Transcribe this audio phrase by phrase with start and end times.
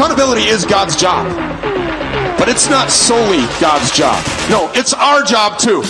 [0.00, 1.28] Accountability is God's job.
[2.38, 4.16] But it's not solely God's job.
[4.48, 5.84] No, it's our job too.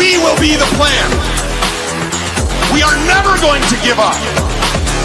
[0.00, 1.04] We will be the plan.
[2.72, 4.16] We are never going to give up.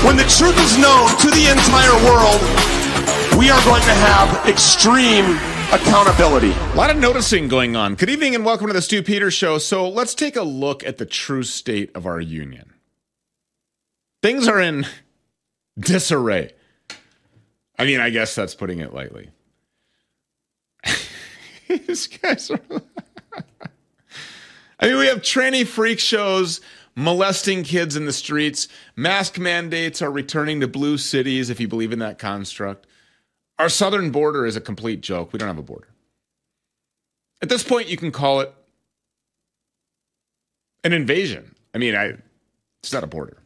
[0.08, 2.40] When the truth is known to the entire world,
[3.38, 5.36] we are going to have extreme
[5.74, 6.54] accountability.
[6.72, 7.96] A lot of noticing going on.
[7.96, 9.58] Good evening and welcome to the Stew Peters Show.
[9.58, 12.76] So let's take a look at the true state of our union.
[14.24, 14.86] Things are in
[15.78, 16.54] disarray.
[17.78, 19.30] I mean, I guess that's putting it lightly.
[21.68, 22.60] These guys are.
[24.80, 26.62] I mean, we have tranny freak shows
[26.96, 28.68] molesting kids in the streets.
[28.96, 32.88] Mask mandates are returning to blue cities, if you believe in that construct.
[33.60, 35.34] Our southern border is a complete joke.
[35.34, 35.88] We don't have a border.
[37.42, 38.54] At this point, you can call it
[40.84, 41.56] an invasion.
[41.74, 42.14] I mean, I,
[42.82, 43.38] it's not a border.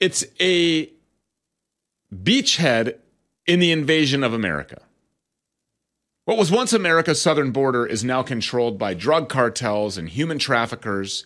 [0.00, 0.90] It's a
[2.14, 2.96] beachhead
[3.46, 4.82] in the invasion of America.
[6.24, 11.24] What was once America's southern border is now controlled by drug cartels and human traffickers,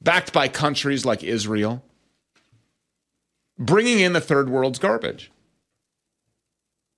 [0.00, 1.84] backed by countries like Israel,
[3.58, 5.30] bringing in the third world's garbage.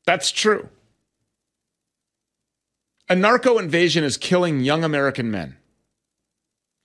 [0.07, 0.71] That's true.
[3.09, 5.57] A narco invasion is killing young American men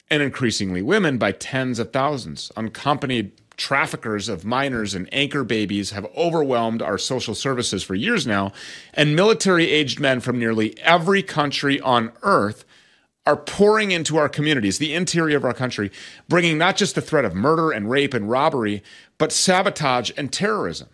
[0.10, 6.08] and increasingly women by tens of thousands, unaccompanied traffickers of minors and anchor babies have
[6.18, 8.52] overwhelmed our social services for years now,
[8.94, 12.66] and military aged men from nearly every country on earth
[13.26, 15.92] are pouring into our communities, the interior of our country,
[16.28, 18.82] bringing not just the threat of murder and rape and robbery,
[19.20, 20.90] but sabotage and terrorism.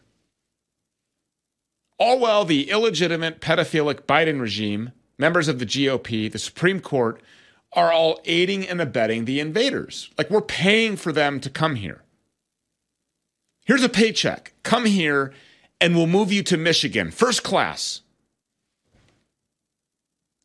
[1.97, 7.21] All while the illegitimate pedophilic Biden regime, members of the GOP, the Supreme Court,
[7.71, 10.09] are all aiding and abetting the invaders.
[10.17, 12.02] Like we're paying for them to come here.
[13.66, 14.53] Here's a paycheck.
[14.63, 15.33] Come here
[15.81, 18.02] and we'll move you to Michigan, first class.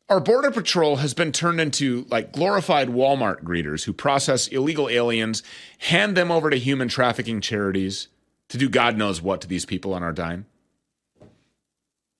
[0.09, 5.41] Our Border Patrol has been turned into like glorified Walmart greeters who process illegal aliens,
[5.77, 8.09] hand them over to human trafficking charities
[8.49, 10.47] to do God knows what to these people on our dime.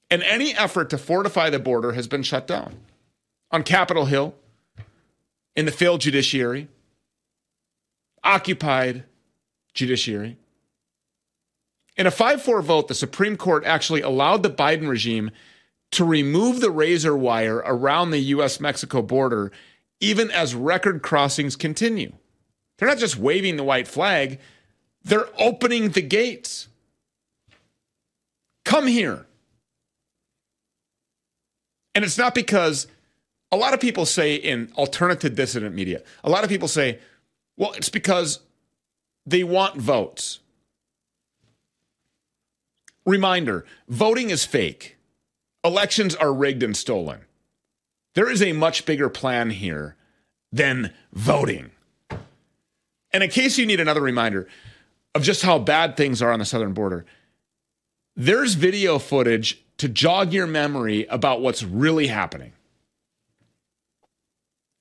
[0.09, 2.75] And any effort to fortify the border has been shut down.
[3.51, 4.35] On Capitol Hill,
[5.55, 6.69] in the failed judiciary,
[8.23, 9.03] occupied
[9.73, 10.37] judiciary,
[12.01, 15.29] in a 5 4 vote, the Supreme Court actually allowed the Biden regime
[15.91, 19.51] to remove the razor wire around the US Mexico border,
[19.99, 22.11] even as record crossings continue.
[22.77, 24.39] They're not just waving the white flag,
[25.03, 26.69] they're opening the gates.
[28.65, 29.27] Come here.
[31.93, 32.87] And it's not because
[33.51, 36.97] a lot of people say in alternative dissident media, a lot of people say,
[37.57, 38.39] well, it's because
[39.27, 40.39] they want votes.
[43.05, 44.97] Reminder voting is fake,
[45.63, 47.21] elections are rigged and stolen.
[48.13, 49.95] There is a much bigger plan here
[50.51, 51.71] than voting.
[53.13, 54.47] And in case you need another reminder
[55.15, 57.05] of just how bad things are on the southern border,
[58.15, 62.53] there's video footage to jog your memory about what's really happening.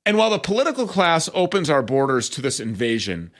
[0.04, 3.30] And while the political class opens our borders to this invasion,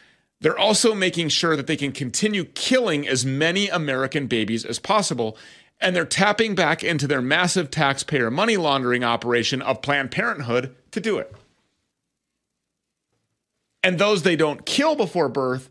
[0.41, 5.37] they're also making sure that they can continue killing as many American babies as possible.
[5.81, 11.01] And they're tapping back into their massive taxpayer money laundering operation of Planned Parenthood to
[11.01, 11.35] do it.
[13.83, 15.71] And those they don't kill before birth,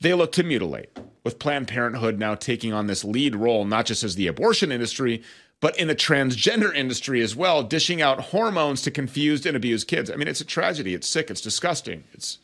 [0.00, 4.04] they look to mutilate, with Planned Parenthood now taking on this lead role, not just
[4.04, 5.22] as the abortion industry,
[5.60, 10.10] but in the transgender industry as well, dishing out hormones to confused and abused kids.
[10.10, 10.92] I mean, it's a tragedy.
[10.92, 11.30] It's sick.
[11.30, 12.04] It's disgusting.
[12.12, 12.38] It's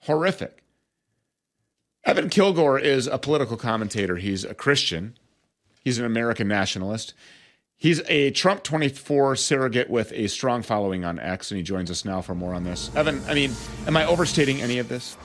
[0.00, 0.62] horrific.
[2.04, 4.16] Evan Kilgore is a political commentator.
[4.16, 5.18] He's a Christian.
[5.84, 7.14] He's an American nationalist.
[7.76, 12.04] He's a Trump 24 surrogate with a strong following on X, and he joins us
[12.04, 12.90] now for more on this.
[12.96, 13.52] Evan, I mean,
[13.86, 15.16] am I overstating any of this?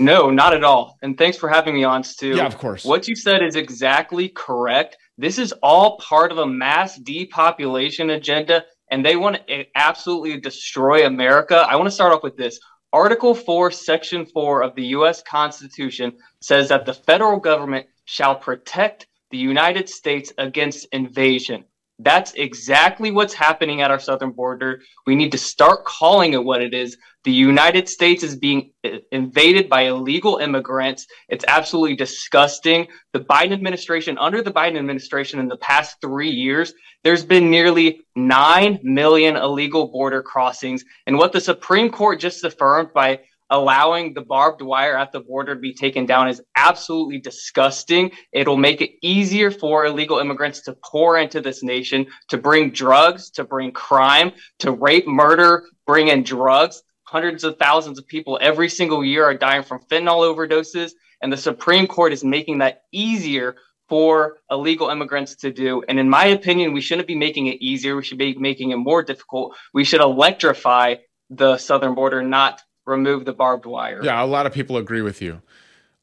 [0.00, 0.98] No, not at all.
[1.02, 2.34] And thanks for having me on, Stew.
[2.34, 2.84] Yeah, of course.
[2.84, 4.96] What you said is exactly correct.
[5.18, 11.06] This is all part of a mass depopulation agenda, and they want to absolutely destroy
[11.06, 11.66] America.
[11.68, 12.58] I want to start off with this.
[12.92, 15.22] Article 4, Section 4 of the U.S.
[15.22, 21.64] Constitution says that the federal government shall protect the United States against invasion.
[22.02, 24.80] That's exactly what's happening at our southern border.
[25.06, 26.96] We need to start calling it what it is.
[27.24, 28.72] The United States is being
[29.12, 31.06] invaded by illegal immigrants.
[31.28, 32.86] It's absolutely disgusting.
[33.12, 36.72] The Biden administration, under the Biden administration in the past three years,
[37.04, 40.82] there's been nearly 9 million illegal border crossings.
[41.06, 43.20] And what the Supreme Court just affirmed by
[43.50, 48.10] allowing the barbed wire at the border to be taken down is absolutely disgusting.
[48.32, 53.30] It'll make it easier for illegal immigrants to pour into this nation, to bring drugs,
[53.30, 56.82] to bring crime, to rape, murder, bring in drugs.
[57.04, 60.92] Hundreds of thousands of people every single year are dying from fentanyl overdoses.
[61.22, 63.56] And the Supreme Court is making that easier
[63.88, 65.82] for illegal immigrants to do.
[65.88, 67.96] And in my opinion, we shouldn't be making it easier.
[67.96, 69.56] We should be making it more difficult.
[69.74, 70.94] We should electrify
[71.28, 74.00] the southern border, not remove the barbed wire.
[74.02, 75.42] Yeah, a lot of people agree with you.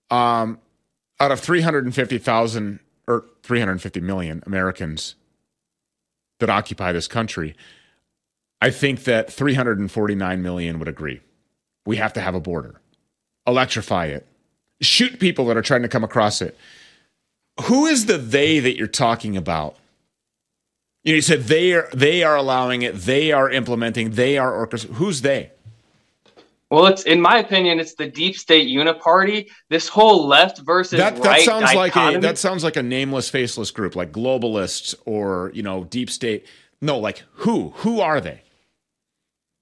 [0.09, 0.59] Um,
[1.19, 5.15] out of 350,000 or 350 million Americans
[6.39, 7.55] that occupy this country,
[8.61, 11.21] I think that 349 million would agree.
[11.85, 12.81] We have to have a border,
[13.45, 14.27] electrify it,
[14.81, 16.57] shoot people that are trying to come across it
[17.61, 19.77] who is the they that you're talking about?
[21.03, 24.51] You, know, you said they are they are allowing it, they are implementing, they are
[24.51, 24.95] orchestrating.
[24.95, 25.51] Who's they?
[26.69, 29.49] Well, it's in my opinion, it's the deep state uniparty.
[29.69, 32.05] This whole left versus that, that right sounds dichotomy.
[32.05, 36.09] like a that sounds like a nameless, faceless group, like globalists or you know deep
[36.09, 36.45] state.
[36.81, 37.69] No, like who?
[37.77, 38.41] Who are they?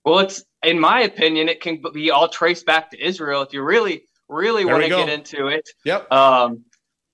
[0.03, 3.43] Well, it's in my opinion, it can be all traced back to Israel.
[3.43, 6.11] If you really, really want to get into it, yep.
[6.11, 6.65] Um,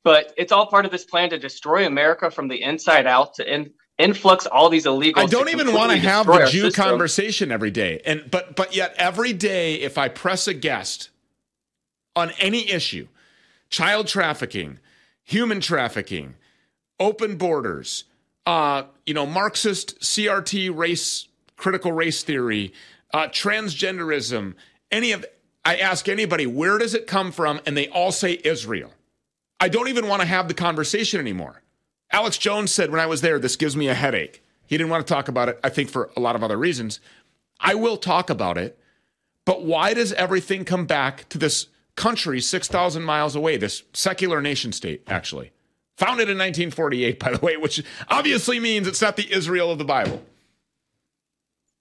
[0.03, 3.53] but it's all part of this plan to destroy America from the inside out to
[3.53, 5.21] in, influx all these illegal.
[5.21, 6.83] I don't even want to have the Jew system.
[6.83, 11.09] conversation every day, and but but yet every day, if I press a guest
[12.15, 13.07] on any issue,
[13.69, 14.79] child trafficking,
[15.23, 16.35] human trafficking,
[16.99, 18.05] open borders,
[18.45, 21.27] uh, you know, Marxist CRT race
[21.61, 22.73] critical race theory,
[23.13, 24.55] uh, transgenderism,
[24.91, 25.25] any of
[25.63, 28.91] I ask anybody where does it come from, and they all say Israel.
[29.59, 31.60] I don't even want to have the conversation anymore.
[32.11, 34.43] Alex Jones said when I was there, this gives me a headache.
[34.65, 36.99] He didn't want to talk about it, I think, for a lot of other reasons.
[37.59, 38.79] I will talk about it,
[39.45, 44.71] but why does everything come back to this country 6,000 miles away, this secular nation
[44.71, 45.51] state, actually?
[45.97, 49.85] Founded in 1948, by the way, which obviously means it's not the Israel of the
[49.85, 50.23] Bible.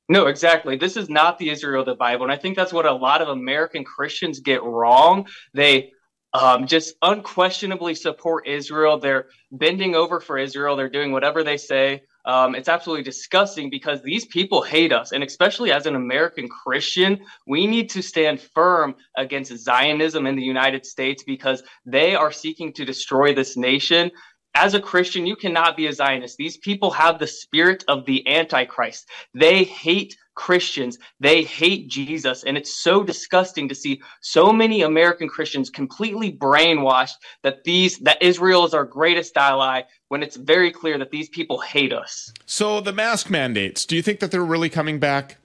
[0.08, 0.76] No, exactly.
[0.76, 2.24] This is not the Israel of the Bible.
[2.24, 5.28] And I think that's what a lot of American Christians get wrong.
[5.54, 5.92] They
[6.32, 8.98] um, just unquestionably support Israel.
[8.98, 10.76] They're bending over for Israel.
[10.76, 12.02] They're doing whatever they say.
[12.24, 15.12] Um, it's absolutely disgusting because these people hate us.
[15.12, 20.42] And especially as an American Christian, we need to stand firm against Zionism in the
[20.42, 24.10] United States because they are seeking to destroy this nation
[24.54, 26.36] as a Christian, you cannot be a Zionist.
[26.36, 29.08] These people have the spirit of the Antichrist.
[29.32, 30.98] They hate Christians.
[31.20, 32.44] They hate Jesus.
[32.44, 38.22] And it's so disgusting to see so many American Christians completely brainwashed that these that
[38.22, 42.32] Israel is our greatest ally when it's very clear that these people hate us.
[42.46, 45.36] So the mask mandates, do you think that they're really coming back?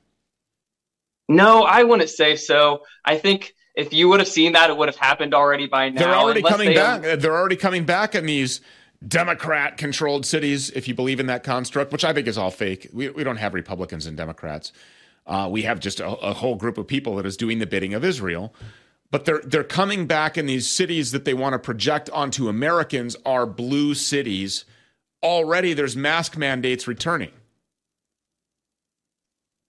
[1.27, 2.83] No, I wouldn't say so.
[3.03, 6.01] I think if you would have seen that, it would have happened already by now.
[6.01, 7.19] They're already coming they back.
[7.19, 8.61] They're already coming back in these
[9.07, 12.89] Democrat controlled cities, if you believe in that construct, which I think is all fake.
[12.93, 14.71] We, we don't have Republicans and Democrats.
[15.27, 17.93] Uh, we have just a, a, whole group of people that is doing the bidding
[17.93, 18.53] of Israel.
[19.11, 23.15] But they're they're coming back in these cities that they want to project onto Americans
[23.25, 24.65] are blue cities.
[25.23, 27.31] Already there's mask mandates returning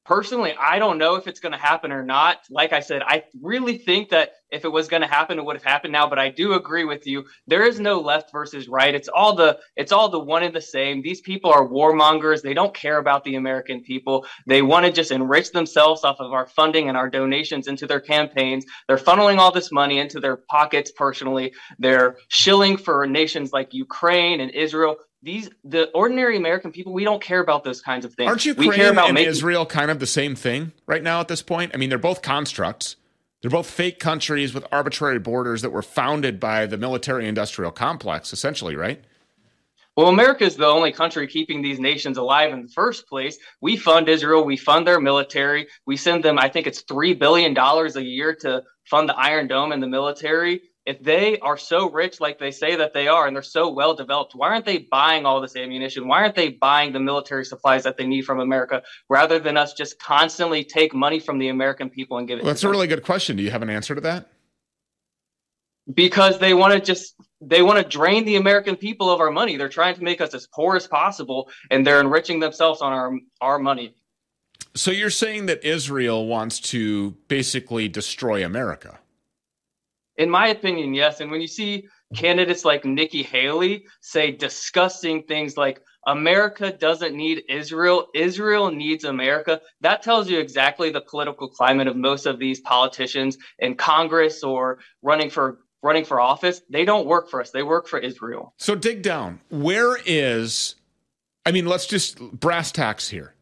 [0.07, 2.39] personally, I don't know if it's going to happen or not.
[2.51, 5.57] Like I said, I really think that if it was going to happen, it would
[5.57, 6.09] have happened now.
[6.09, 7.25] But I do agree with you.
[7.47, 8.95] There is no left versus right.
[8.95, 11.03] It's all the it's all the one and the same.
[11.03, 12.43] These people are warmongers.
[12.43, 14.25] They don't care about the American people.
[14.47, 18.01] They want to just enrich themselves off of our funding and our donations into their
[18.01, 18.65] campaigns.
[18.87, 21.53] They're funneling all this money into their pockets personally.
[21.79, 27.21] They're shilling for nations like Ukraine and Israel these the ordinary American people, we don't
[27.21, 28.29] care about those kinds of things.
[28.29, 31.21] Aren't Ukraine we care about and making- Israel kind of the same thing right now
[31.21, 31.73] at this point?
[31.75, 32.97] I mean, they're both constructs.
[33.43, 38.33] They're both fake countries with arbitrary borders that were founded by the military industrial complex,
[38.33, 39.05] essentially, right?
[39.97, 43.39] Well, America is the only country keeping these nations alive in the first place.
[43.61, 47.57] We fund Israel, we fund their military, we send them, I think it's $3 billion
[47.57, 52.21] a year to fund the Iron Dome and the military if they are so rich
[52.21, 55.27] like they say that they are and they're so well developed why aren't they buying
[55.27, 56.07] all this ammunition?
[56.07, 59.75] Why aren't they buying the military supplies that they need from america rather than us
[59.75, 62.87] just constantly take money from the american people and give it well, that's a really
[62.87, 63.37] good question.
[63.37, 64.29] Do you have an answer to that?
[65.93, 69.57] Because they want to just they want to drain the american people of our money.
[69.57, 73.13] They're trying to make us as poor as possible and they're enriching themselves on our
[73.41, 73.95] our money.
[74.75, 79.01] So you're saying that israel wants to basically destroy america
[80.19, 81.21] in my opinion, yes.
[81.21, 87.43] And when you see candidates like Nikki Haley say disgusting things like America doesn't need
[87.49, 89.61] Israel, Israel needs America.
[89.81, 94.79] That tells you exactly the political climate of most of these politicians in Congress or
[95.03, 96.63] running for running for office.
[96.71, 97.51] They don't work for us.
[97.51, 98.55] They work for Israel.
[98.57, 99.41] So dig down.
[99.51, 100.77] Where is
[101.45, 103.35] I mean, let's just brass tacks here.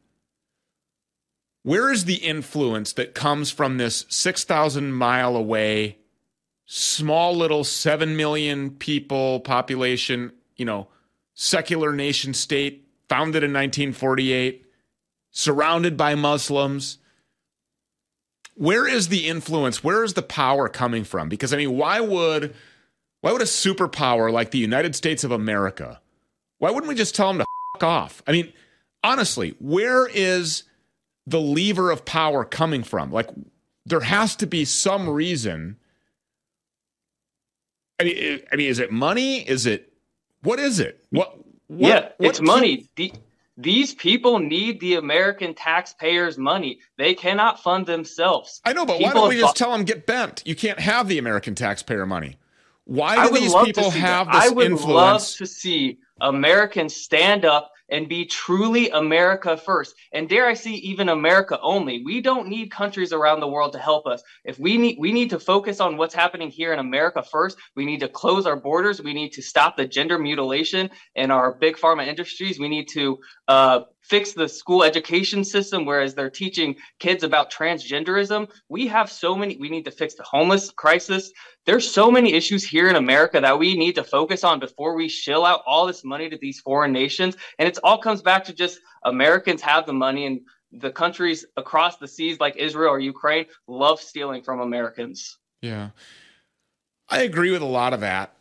[1.63, 5.97] Where is the influence that comes from this 6,000 mile away,
[6.67, 10.89] small little 7 million people population, you know,
[11.35, 14.65] secular nation state founded in 1948,
[15.31, 16.99] surrounded by Muslims?
[18.57, 19.83] Where is the influence?
[19.83, 21.29] Where is the power coming from?
[21.29, 22.55] Because I mean, why would
[23.21, 26.01] why would a superpower like the United States of America,
[26.59, 28.23] why wouldn't we just tell them to fuck off?
[28.27, 28.53] I mean,
[29.03, 30.65] honestly, where is
[31.27, 33.11] the lever of power coming from?
[33.11, 33.31] Like,
[33.87, 35.79] there has to be some reason.
[38.05, 39.49] I mean, eh, I mean, is it money?
[39.49, 39.93] Is it
[40.43, 41.05] what is it?
[41.11, 41.39] What?
[41.69, 42.89] what yeah, what it's money.
[42.97, 43.13] The,
[43.57, 46.81] these people need the American taxpayers' money.
[46.99, 48.61] They cannot fund themselves.
[48.65, 50.43] I know, but people why don't we just tell them get bent?
[50.45, 52.37] You can't have the American taxpayer money.
[52.85, 54.43] Why do these people have that.
[54.43, 54.95] this I would influence?
[54.95, 59.95] love to see Americans stand up and be truly America first.
[60.13, 62.03] And dare I say, even America only.
[62.05, 64.21] We don't need countries around the world to help us.
[64.45, 67.57] If we need, we need to focus on what's happening here in America first.
[67.77, 69.01] We need to close our borders.
[69.01, 72.59] We need to stop the gender mutilation in our big pharma industries.
[72.59, 78.51] We need to uh, fix the school education system, whereas they're teaching kids about transgenderism.
[78.69, 81.33] We have so many, we need to fix the homeless crisis.
[81.65, 85.09] There's so many issues here in America that we need to focus on before we
[85.09, 87.37] shill out all this money to these foreign nations.
[87.59, 91.97] And it all comes back to just Americans have the money and the countries across
[91.97, 95.39] the seas like Israel or Ukraine love stealing from Americans.
[95.63, 95.91] Yeah.
[97.09, 98.35] I agree with a lot of that.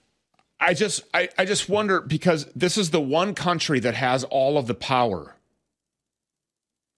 [0.59, 4.57] I just I, I just wonder because this is the one country that has all
[4.57, 5.35] of the power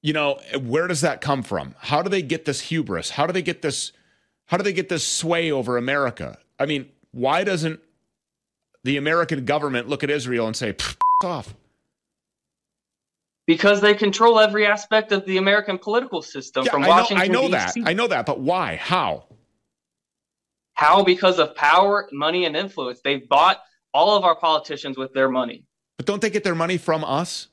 [0.05, 1.73] you know, where does that come from?
[1.79, 3.09] How do they get this hubris?
[3.09, 3.91] How do they get this
[4.45, 6.37] how do they get this sway over America?
[6.59, 7.79] I mean, why doesn't
[8.83, 10.75] the American government look at Israel and say,
[11.23, 11.55] off?
[13.47, 17.31] Because they control every aspect of the American political system yeah, from I Washington.
[17.31, 17.73] Know, I know that.
[17.83, 18.75] I know that, but why?
[18.75, 19.23] How?
[20.75, 21.03] How?
[21.03, 23.01] Because of power, money, and influence.
[23.03, 23.59] They've bought
[23.91, 25.63] all of our politicians with their money.
[25.97, 27.47] But don't they get their money from us?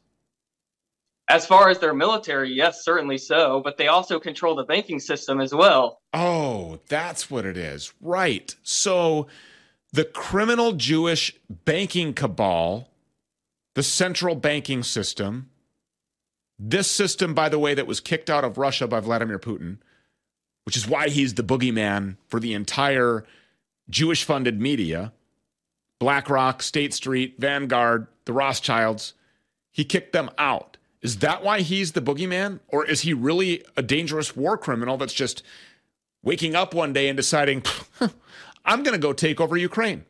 [1.28, 5.40] As far as their military, yes, certainly so, but they also control the banking system
[5.40, 6.00] as well.
[6.12, 7.92] Oh, that's what it is.
[8.00, 8.54] Right.
[8.62, 9.28] So
[9.92, 12.88] the criminal Jewish banking cabal,
[13.74, 15.48] the central banking system,
[16.58, 19.78] this system, by the way, that was kicked out of Russia by Vladimir Putin,
[20.64, 23.24] which is why he's the boogeyman for the entire
[23.88, 25.12] Jewish funded media
[26.02, 29.14] BlackRock, State Street, Vanguard, the Rothschilds.
[29.70, 30.76] He kicked them out.
[31.02, 32.60] Is that why he's the boogeyman?
[32.68, 35.42] Or is he really a dangerous war criminal that's just
[36.22, 37.64] waking up one day and deciding,
[38.64, 40.04] I'm going to go take over Ukraine?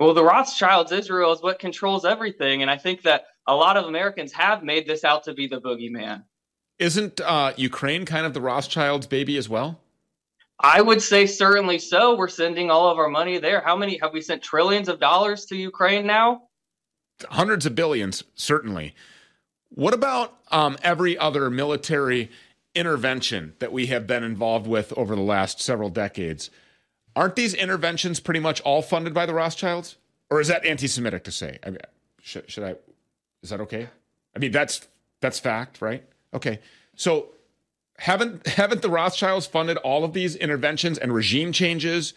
[0.00, 2.62] Well, the Rothschilds, Israel, is what controls everything.
[2.62, 5.60] And I think that a lot of Americans have made this out to be the
[5.60, 6.24] boogeyman.
[6.78, 9.80] Isn't uh, Ukraine kind of the Rothschilds' baby as well?
[10.60, 12.16] I would say certainly so.
[12.16, 13.60] We're sending all of our money there.
[13.60, 16.47] How many have we sent trillions of dollars to Ukraine now?
[17.30, 18.94] Hundreds of billions, certainly.
[19.70, 22.30] What about um, every other military
[22.74, 26.50] intervention that we have been involved with over the last several decades?
[27.14, 29.96] Aren't these interventions pretty much all funded by the Rothschilds?
[30.30, 31.58] Or is that anti-Semitic to say?
[31.64, 31.78] I mean,
[32.20, 32.76] should, should I?
[33.42, 33.88] Is that okay?
[34.36, 34.86] I mean, that's
[35.20, 36.04] that's fact, right?
[36.34, 36.60] Okay.
[36.94, 37.30] So
[37.98, 42.14] haven't haven't the Rothschilds funded all of these interventions and regime changes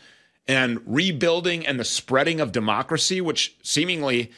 [0.47, 4.31] and rebuilding and the spreading of democracy, which seemingly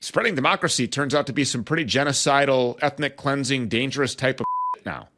[0.00, 4.46] spreading democracy turns out to be some pretty genocidal, ethnic cleansing, dangerous type of
[4.86, 5.08] now.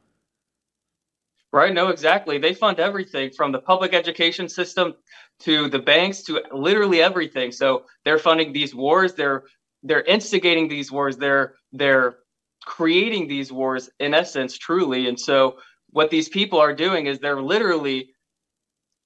[1.52, 2.38] Right, no, exactly.
[2.38, 4.94] They fund everything from the public education system
[5.40, 7.52] to the banks to literally everything.
[7.52, 9.14] So they're funding these wars.
[9.14, 9.44] They're
[9.82, 11.18] they're instigating these wars.
[11.18, 12.16] They're they're
[12.64, 15.08] creating these wars in essence, truly.
[15.08, 15.58] And so
[15.90, 18.14] what these people are doing is they're literally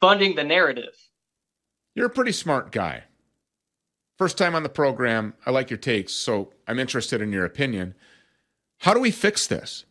[0.00, 0.94] funding the narrative.
[1.96, 3.04] You're a pretty smart guy.
[4.18, 5.34] First time on the program.
[5.44, 7.94] I like your takes, so I'm interested in your opinion.
[8.78, 9.84] How do we fix this?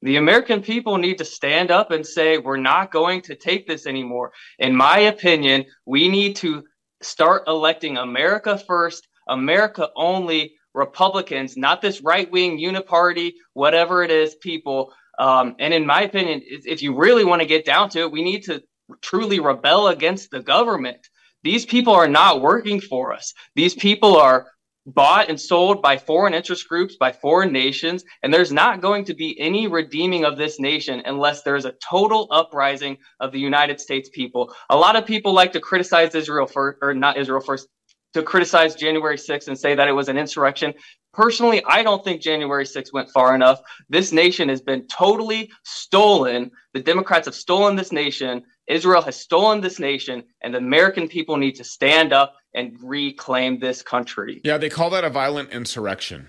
[0.00, 3.86] The American people need to stand up and say, we're not going to take this
[3.86, 4.32] anymore.
[4.58, 6.64] In my opinion, we need to
[7.02, 14.34] start electing America first, America only Republicans, not this right wing uniparty, whatever it is,
[14.34, 14.92] people.
[15.18, 18.22] Um, and in my opinion, if you really want to get down to it, we
[18.22, 18.62] need to
[19.00, 21.08] truly rebel against the government.
[21.44, 23.34] These people are not working for us.
[23.54, 24.46] These people are
[24.86, 29.14] bought and sold by foreign interest groups, by foreign nations, and there's not going to
[29.14, 34.10] be any redeeming of this nation unless there's a total uprising of the United States
[34.12, 34.54] people.
[34.70, 37.68] A lot of people like to criticize Israel for, or not Israel first,
[38.14, 40.72] to criticize January 6th and say that it was an insurrection.
[41.12, 43.60] Personally, I don't think January 6th went far enough.
[43.88, 46.50] This nation has been totally stolen.
[46.74, 48.42] The Democrats have stolen this nation.
[48.66, 53.58] Israel has stolen this nation, and the American people need to stand up and reclaim
[53.58, 54.40] this country.
[54.44, 56.28] Yeah, they call that a violent insurrection.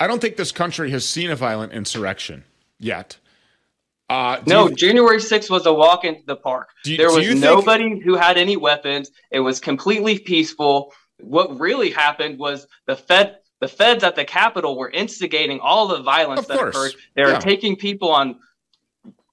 [0.00, 2.44] I don't think this country has seen a violent insurrection
[2.78, 3.18] yet.
[4.08, 6.70] Uh, no, you, January 6th was a walk into the park.
[6.84, 8.04] You, there was nobody think...
[8.04, 9.10] who had any weapons.
[9.30, 10.94] It was completely peaceful.
[11.20, 16.02] What really happened was the Fed, the feds at the Capitol were instigating all the
[16.02, 16.74] violence that course.
[16.74, 16.92] occurred.
[17.16, 17.38] They were yeah.
[17.40, 18.38] taking people on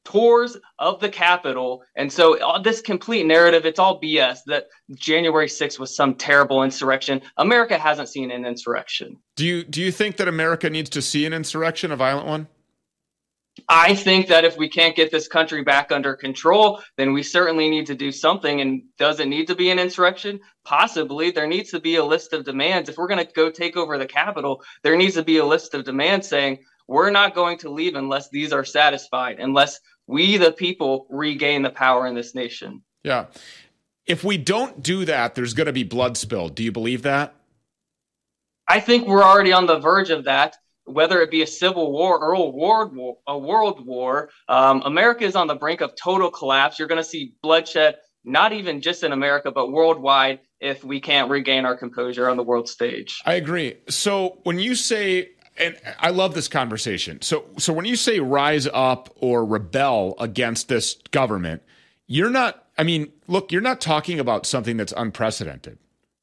[0.06, 1.84] tours of the Capitol.
[1.98, 6.64] And so all this complete narrative, it's all BS that January 6th was some terrible
[6.64, 7.22] insurrection.
[7.38, 9.18] America hasn't seen an insurrection.
[9.36, 12.48] Do you do you think that America needs to see an insurrection, a violent one?
[13.70, 17.70] I think that if we can't get this country back under control, then we certainly
[17.70, 18.60] need to do something.
[18.60, 20.42] And does it need to be an insurrection?
[20.66, 21.32] Possibly.
[21.32, 22.90] There needs to be a list of demands.
[22.90, 25.74] If we're going to go take over the Capitol, there needs to be a list
[25.74, 30.52] of demands saying, we're not going to leave unless these are satisfied, unless we, the
[30.52, 32.84] people, regain the power in this nation.
[33.04, 33.26] Yeah.
[34.06, 36.56] If we don't do that, there's going to be blood spilled.
[36.56, 37.34] Do you believe that?
[38.68, 40.58] I think we're already on the verge of that.
[40.86, 45.24] Whether it be a civil war or a world war, a world war, um, America
[45.24, 46.78] is on the brink of total collapse.
[46.78, 51.32] You're going to see bloodshed, not even just in America, but worldwide, if we can't
[51.32, 53.22] regain our composure on the world stage.
[53.26, 53.78] I agree.
[53.90, 57.22] So when you say and I love this conversation.
[57.22, 61.62] So, so when you say rise up or rebel against this government,
[62.08, 62.64] you're not.
[62.78, 65.78] I mean, look, you're not talking about something that's unprecedented.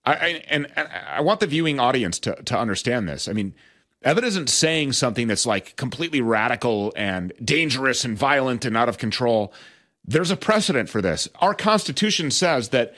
[0.04, 3.26] I, I and, and, I want the viewing audience to to understand this.
[3.26, 3.54] I mean,
[4.02, 8.98] Evan isn't saying something that's like completely radical and dangerous and violent and out of
[8.98, 9.52] control.
[10.04, 11.28] There's a precedent for this.
[11.40, 12.94] Our Constitution says that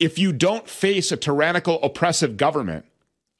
[0.00, 2.86] if you don't face a tyrannical, oppressive government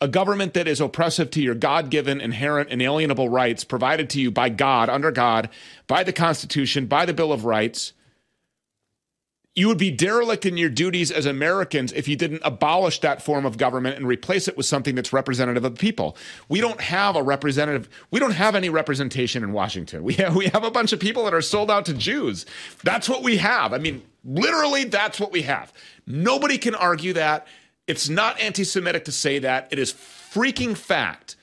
[0.01, 4.31] a government that is oppressive to your God given, inherent, inalienable rights provided to you
[4.31, 5.49] by God, under God,
[5.87, 7.95] by the Constitution, by the Bill of Rights.
[9.57, 13.45] You would be derelict in your duties as Americans if you didn't abolish that form
[13.45, 16.17] of government and replace it with something that's representative of the people.
[16.49, 20.05] We don't have a representative, we don't have any representation in Washington.
[20.05, 22.47] We have, we have a bunch of people that are sold out to Jews.
[22.85, 23.73] That's what we have.
[23.73, 25.73] I mean, literally, that's what we have.
[26.07, 27.49] Nobody can argue that.
[27.89, 29.69] It's not anti Semitic to say that.
[29.73, 31.35] It is freaking fact.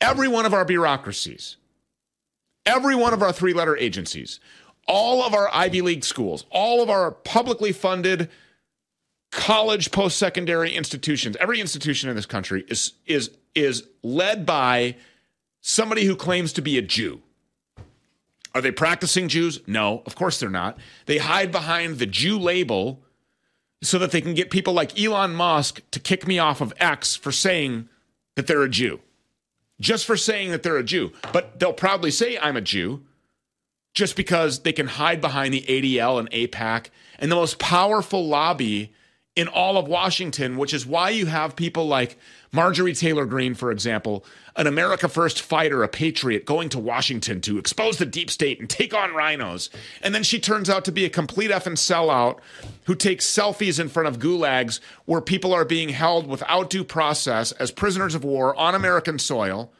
[0.00, 1.56] Every one of our bureaucracies,
[2.66, 4.38] every one of our three letter agencies,
[4.86, 8.28] all of our Ivy League schools, all of our publicly funded
[9.32, 14.96] college post secondary institutions, every institution in this country is, is, is led by
[15.62, 17.22] somebody who claims to be a Jew.
[18.54, 19.60] Are they practicing Jews?
[19.66, 20.78] No, of course they're not.
[21.06, 23.03] They hide behind the Jew label
[23.84, 27.14] so that they can get people like Elon Musk to kick me off of X
[27.14, 27.88] for saying
[28.34, 29.00] that they're a Jew.
[29.80, 31.12] Just for saying that they're a Jew.
[31.32, 33.02] But they'll proudly say I'm a Jew
[33.94, 36.86] just because they can hide behind the ADL and AIPAC
[37.18, 38.92] and the most powerful lobby
[39.36, 42.16] in all of Washington, which is why you have people like
[42.52, 47.58] Marjorie Taylor Greene, for example, an America First fighter, a patriot, going to Washington to
[47.58, 49.70] expose the deep state and take on RINOs.
[50.02, 52.38] And then she turns out to be a complete effing sellout
[52.84, 57.50] who takes selfies in front of gulags where people are being held without due process
[57.52, 59.72] as prisoners of war on American soil.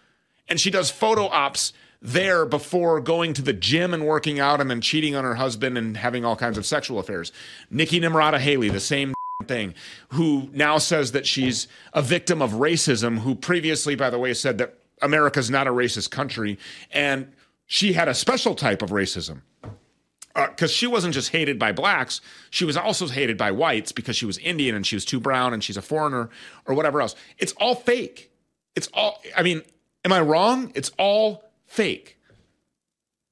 [0.48, 4.68] And she does photo ops there before going to the gym and working out and
[4.68, 7.30] then cheating on her husband and having all kinds of sexual affairs.
[7.70, 9.74] Nikki Nimarata Haley, the same thing,
[10.08, 14.58] who now says that she's a victim of racism, who previously, by the way, said
[14.58, 16.58] that America's not a racist country.
[16.92, 17.32] And
[17.66, 19.40] she had a special type of racism
[20.34, 22.20] because uh, she wasn't just hated by blacks,
[22.50, 25.52] she was also hated by whites because she was Indian and she was too brown
[25.52, 26.28] and she's a foreigner
[26.66, 27.14] or whatever else.
[27.38, 28.32] It's all fake.
[28.74, 29.62] It's all, I mean,
[30.04, 30.72] am I wrong?
[30.74, 32.18] It's all fake.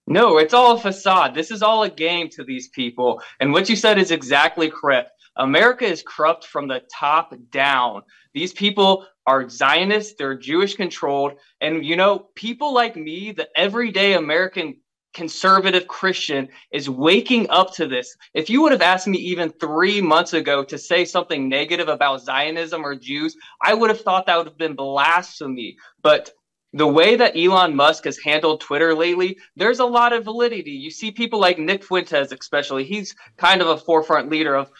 [0.06, 1.34] No, it's all a facade.
[1.34, 3.20] This is all a game to these people.
[3.40, 5.12] And what you said is exactly correct.
[5.36, 8.02] America is corrupt from the top down.
[8.34, 11.32] These people are Zionists, they're Jewish controlled.
[11.60, 14.76] And, you know, people like me, the everyday American
[15.14, 18.16] conservative Christian, is waking up to this.
[18.34, 22.22] If you would have asked me even three months ago to say something negative about
[22.22, 25.76] Zionism or Jews, I would have thought that would have been blasphemy.
[26.02, 26.30] But
[26.72, 30.70] the way that Elon Musk has handled Twitter lately, there's a lot of validity.
[30.70, 34.70] You see people like Nick Fuentes, especially, he's kind of a forefront leader of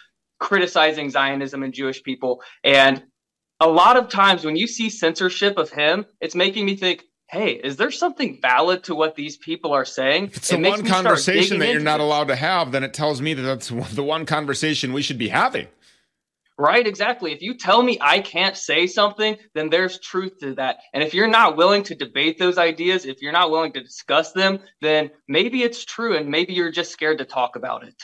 [0.42, 2.42] criticizing Zionism and Jewish people.
[2.64, 3.00] And
[3.60, 7.52] a lot of times when you see censorship of him, it's making me think, hey,
[7.52, 10.24] is there something valid to what these people are saying?
[10.24, 12.02] If it's the one conversation that you're not it.
[12.02, 15.28] allowed to have, then it tells me that that's the one conversation we should be
[15.28, 15.68] having.
[16.58, 17.32] Right, exactly.
[17.32, 20.78] If you tell me I can't say something, then there's truth to that.
[20.92, 24.32] And if you're not willing to debate those ideas, if you're not willing to discuss
[24.32, 27.94] them, then maybe it's true and maybe you're just scared to talk about it.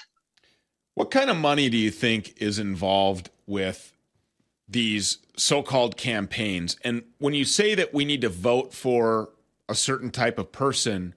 [0.98, 3.92] What kind of money do you think is involved with
[4.68, 6.76] these so-called campaigns?
[6.82, 9.30] And when you say that we need to vote for
[9.68, 11.14] a certain type of person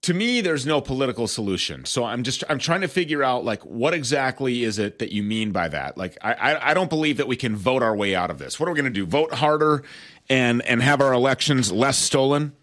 [0.00, 1.84] to me there's no political solution.
[1.84, 5.22] So i'm just i'm trying to figure out like what exactly is it that you
[5.22, 5.98] mean by that?
[5.98, 8.58] Like i i, I don't believe that we can vote our way out of this.
[8.58, 9.82] What are we going to do vote harder
[10.30, 12.54] and and have our elections less stolen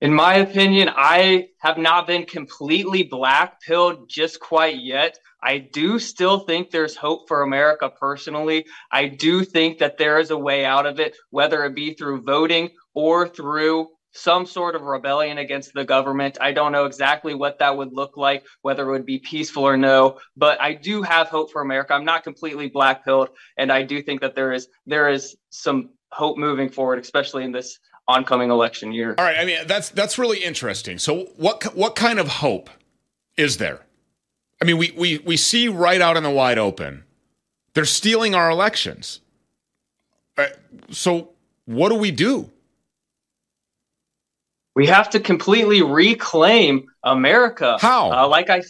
[0.00, 5.18] in my opinion, I have not been completely black pilled just quite yet.
[5.42, 8.66] I do still think there's hope for America personally.
[8.90, 12.22] I do think that there is a way out of it, whether it be through
[12.22, 16.38] voting or through some sort of rebellion against the government.
[16.40, 19.76] I don't know exactly what that would look like, whether it would be peaceful or
[19.76, 21.92] no, but I do have hope for America.
[21.94, 23.28] I'm not completely black pilled,
[23.58, 27.52] and I do think that there is there is some hope moving forward, especially in
[27.52, 29.14] this oncoming election year.
[29.18, 30.98] All right, I mean that's that's really interesting.
[30.98, 32.70] So what what kind of hope
[33.36, 33.80] is there?
[34.60, 37.04] I mean, we we we see right out in the wide open,
[37.74, 39.20] they're stealing our elections.
[40.38, 40.46] Uh,
[40.90, 41.30] so
[41.66, 42.50] what do we do?
[44.74, 47.78] We have to completely reclaim America.
[47.80, 48.10] How?
[48.12, 48.62] Uh, like I,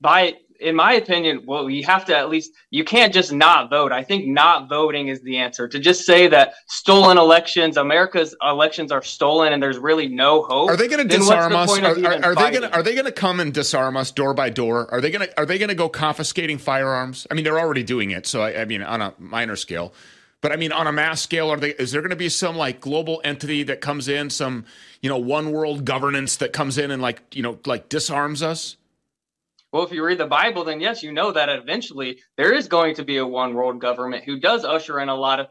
[0.00, 3.92] by in my opinion, well, you have to at least you can't just not vote.
[3.92, 5.68] I think not voting is the answer.
[5.68, 10.70] To just say that stolen elections, America's elections are stolen, and there's really no hope.
[10.70, 11.78] Are they going to disarm us?
[11.78, 14.34] Are, are, are they going to are they going to come and disarm us door
[14.34, 14.92] by door?
[14.92, 17.26] Are they going to are they going to go confiscating firearms?
[17.30, 18.26] I mean, they're already doing it.
[18.26, 19.94] So I, I mean, on a minor scale.
[20.40, 21.70] But I mean, on a mass scale, are they?
[21.70, 24.66] Is there going to be some like global entity that comes in, some
[25.02, 28.76] you know one world governance that comes in and like you know like disarms us?
[29.72, 32.94] Well, if you read the Bible, then yes, you know that eventually there is going
[32.94, 35.48] to be a one world government who does usher in a lot of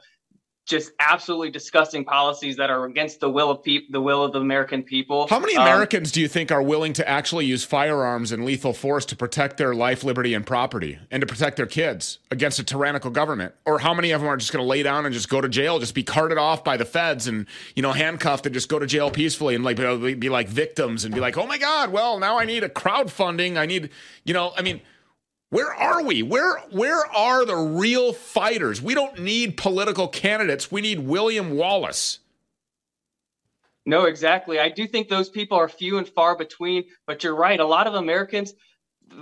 [0.68, 4.40] just absolutely disgusting policies that are against the will of people, the will of the
[4.40, 5.26] American people.
[5.28, 8.44] How many um, Americans um, do you think are willing to actually use firearms and
[8.44, 12.60] lethal force to protect their life, liberty, and property, and to protect their kids against
[12.60, 13.56] a tyrannical government?
[13.66, 15.48] Or how many of them are just going to lay down and just go to
[15.48, 18.78] jail, just be carted off by the feds and you know handcuffed and just go
[18.78, 21.94] to jail peacefully and like be, be like victims and be like, oh my god,
[21.94, 23.90] well now I need a crowdfunding, I need
[24.26, 24.82] you know, I mean
[25.50, 26.24] where are we?
[26.24, 28.82] Where where are the real fighters?
[28.82, 30.72] We don't need political candidates.
[30.72, 32.20] We need William Wallace.
[33.86, 34.60] No, exactly.
[34.60, 37.60] I do think those people are few and far between, but you're right.
[37.60, 38.54] A lot of Americans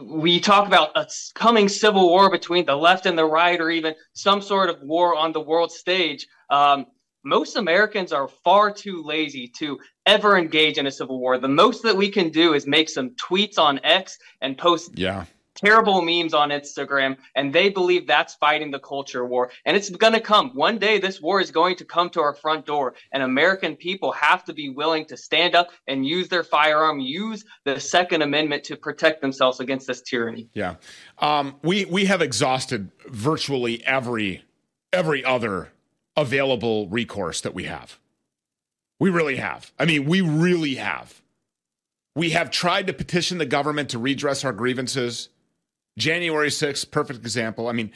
[0.04, 3.96] we talk about a coming civil war between the left and the right, or even
[4.14, 6.28] some sort of war on the world stage.
[6.50, 6.88] Um,
[7.24, 11.38] most Americans are far too lazy to ever engage in a civil war.
[11.38, 15.26] The most that we can do is make some tweets on X and post yeah
[15.56, 19.52] terrible memes on Instagram, and they believe that's fighting the culture war.
[19.66, 20.52] And it's going to come.
[20.54, 24.12] One day, this war is going to come to our front door, and American people
[24.12, 28.64] have to be willing to stand up and use their firearm, use the Second Amendment
[28.66, 30.48] to protect themselves against this tyranny.
[30.54, 30.76] Yeah,
[31.20, 34.44] um, we we have exhausted virtually every
[34.94, 35.72] every other
[36.16, 38.00] available recourse that we have.
[39.00, 39.72] We really have.
[39.78, 41.22] I mean, we really have.
[42.16, 45.30] We have tried to petition the government to redress our grievances.
[45.98, 47.68] January 6th, perfect example.
[47.68, 47.92] I mean,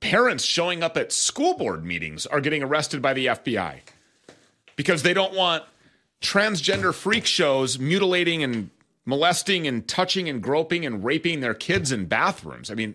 [0.00, 3.80] parents showing up at school board meetings are getting arrested by the FBI
[4.76, 5.64] because they don't want
[6.20, 8.70] transgender freak shows mutilating and
[9.06, 12.70] molesting and touching and groping and raping their kids in bathrooms.
[12.70, 12.94] I mean,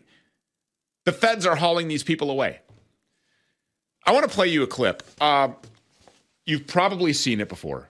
[1.05, 2.59] the feds are hauling these people away.
[4.05, 5.03] I want to play you a clip.
[5.21, 5.49] Uh,
[6.45, 7.89] you've probably seen it before.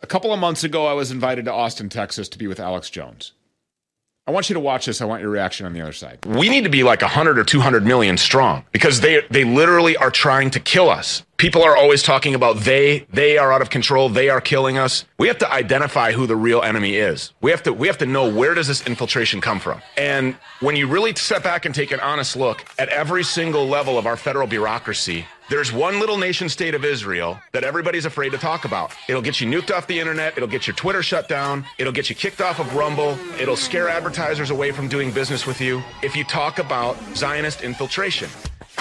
[0.00, 2.90] A couple of months ago, I was invited to Austin, Texas to be with Alex
[2.90, 3.32] Jones.
[4.28, 5.00] I want you to watch this.
[5.00, 6.18] I want your reaction on the other side.
[6.26, 10.10] We need to be like 100 or 200 million strong because they they literally are
[10.10, 11.22] trying to kill us.
[11.36, 15.04] People are always talking about they they are out of control, they are killing us.
[15.16, 17.32] We have to identify who the real enemy is.
[17.40, 19.80] We have to we have to know where does this infiltration come from?
[19.96, 23.96] And when you really step back and take an honest look at every single level
[23.96, 28.38] of our federal bureaucracy, there's one little nation state of Israel that everybody's afraid to
[28.38, 28.92] talk about.
[29.08, 30.36] It'll get you nuked off the internet.
[30.36, 31.64] It'll get your Twitter shut down.
[31.78, 33.16] It'll get you kicked off of Rumble.
[33.40, 38.28] It'll scare advertisers away from doing business with you if you talk about Zionist infiltration.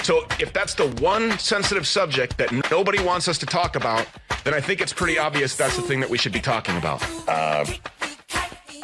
[0.04, 4.08] So if that's the one sensitive subject that nobody wants us to talk about,
[4.44, 7.04] then I think it's pretty obvious that's the thing that we should be talking about.
[7.28, 7.66] Uh,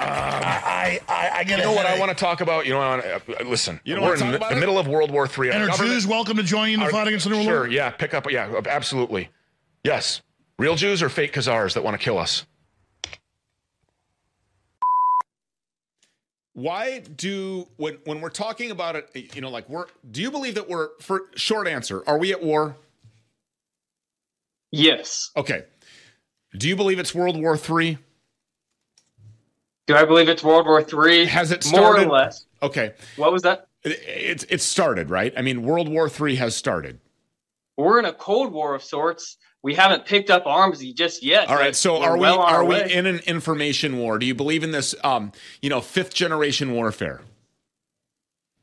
[0.03, 2.65] I, I, I get You know what I want to talk about?
[2.65, 3.03] You know, I wanna,
[3.39, 3.79] uh, listen.
[3.83, 4.59] You know we're in talk the it?
[4.59, 5.51] middle of World War III.
[5.51, 7.43] And Our are Jews welcome to join you in the our- fight against the New
[7.43, 7.71] Sure, World?
[7.71, 8.29] yeah, pick up.
[8.31, 9.29] Yeah, absolutely.
[9.83, 10.21] Yes,
[10.59, 12.45] real Jews or fake Khazars that want to kill us.
[16.53, 20.55] Why do when when we're talking about it, you know, like we're do you believe
[20.55, 22.75] that we're for short answer, are we at war?
[24.71, 25.31] Yes.
[25.37, 25.63] Okay.
[26.57, 27.97] Do you believe it's World War III?
[29.87, 31.25] Do I believe it's World War Three?
[31.25, 32.07] Has it More started?
[32.07, 32.45] or less.
[32.61, 32.93] Okay.
[33.15, 33.67] What was that?
[33.83, 35.33] It, it's it's started, right?
[35.35, 36.99] I mean, World War Three has started.
[37.77, 39.37] We're in a Cold War of sorts.
[39.63, 41.49] We haven't picked up arms just yet.
[41.49, 41.75] All right.
[41.75, 42.91] So are we well are we way.
[42.91, 44.17] in an information war?
[44.17, 47.21] Do you believe in this um, you know, fifth generation warfare?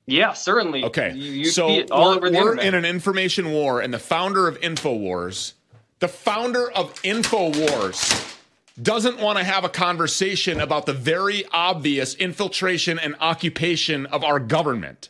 [0.06, 0.84] Yeah, certainly.
[0.84, 1.12] Okay.
[1.14, 4.48] You, you so all we're, over the we're in an information war, and the founder
[4.48, 5.52] of InfoWars,
[5.98, 8.37] the founder of InfoWars,
[8.82, 14.40] doesn't want to have a conversation about the very obvious infiltration and occupation of our
[14.40, 15.08] government.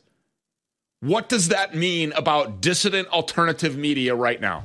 [1.01, 4.65] What does that mean about dissident alternative media right now?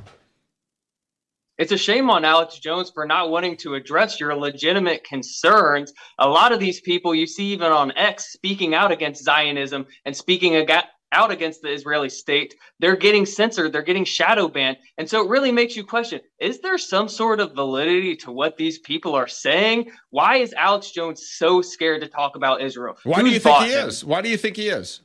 [1.56, 5.92] it's a shame on Alex Jones for not wanting to address your legitimate concerns.
[6.18, 10.16] A lot of these people you see even on X speaking out against Zionism and
[10.16, 14.76] speaking aga- out against the Israeli state, they're getting censored, they're getting shadow banned.
[14.98, 18.56] And so it really makes you question is there some sort of validity to what
[18.56, 19.90] these people are saying?
[20.10, 22.98] Why is Alex Jones so scared to talk about Israel?
[23.04, 23.88] Why do you think he him?
[23.88, 24.04] is?
[24.04, 25.00] Why do you think he is?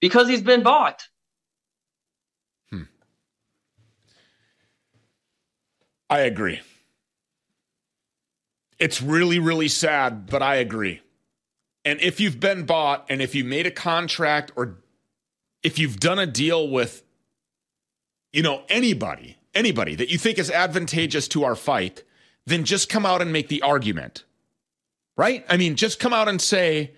[0.00, 1.06] Because he's been bought.
[2.70, 2.82] Hmm.
[6.10, 6.60] I agree.
[8.78, 11.00] It's really, really sad, but I agree.
[11.86, 14.78] And if you've been bought and if you made a contract or
[15.66, 17.02] if you've done a deal with,
[18.32, 22.04] you know, anybody, anybody that you think is advantageous to our fight,
[22.46, 24.22] then just come out and make the argument.
[25.16, 25.44] Right?
[25.48, 26.92] I mean, just come out and say,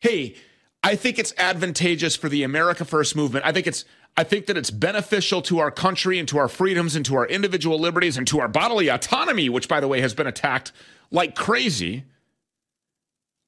[0.00, 0.36] hey,
[0.84, 3.44] I think it's advantageous for the America First movement.
[3.44, 3.84] I think it's
[4.16, 7.26] I think that it's beneficial to our country and to our freedoms and to our
[7.26, 10.70] individual liberties and to our bodily autonomy, which by the way has been attacked
[11.10, 12.04] like crazy.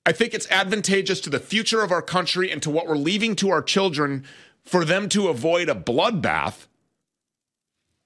[0.07, 3.35] I think it's advantageous to the future of our country and to what we're leaving
[3.37, 4.25] to our children
[4.65, 6.67] for them to avoid a bloodbath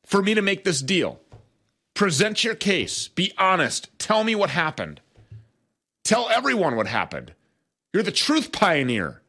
[0.06, 1.20] for me to make this deal.
[1.92, 5.02] Present your case, be honest, tell me what happened.
[6.02, 7.34] Tell everyone what happened.
[7.92, 9.20] You're the truth pioneer.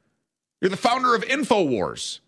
[0.62, 2.19] You're the founder of InfoWars.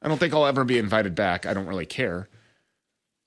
[0.00, 1.44] I don't think I'll ever be invited back.
[1.44, 2.28] I don't really care.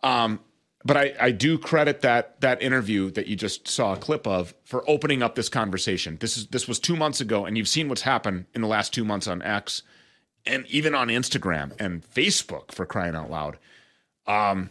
[0.02, 0.40] Um,
[0.88, 4.54] but I, I do credit that that interview that you just saw a clip of
[4.64, 6.18] for opening up this conversation.
[6.22, 8.94] This is this was two months ago, and you've seen what's happened in the last
[8.94, 9.84] two months on X
[10.46, 13.58] and even on Instagram and Facebook for crying out loud.
[14.28, 14.70] Um,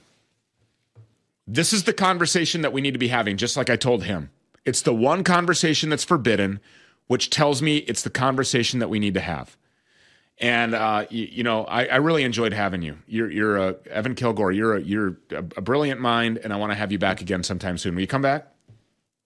[1.46, 4.30] this is the conversation that we need to be having, just like I told him.
[4.64, 6.60] It's the one conversation that's forbidden,
[7.08, 9.54] which tells me it's the conversation that we need to have.
[10.38, 12.98] And uh, you, you know, I, I really enjoyed having you.
[13.06, 14.52] You're, you're a Evan Kilgore.
[14.52, 17.42] You're a you're a, a brilliant mind, and I want to have you back again
[17.42, 17.94] sometime soon.
[17.94, 18.46] Will you come back?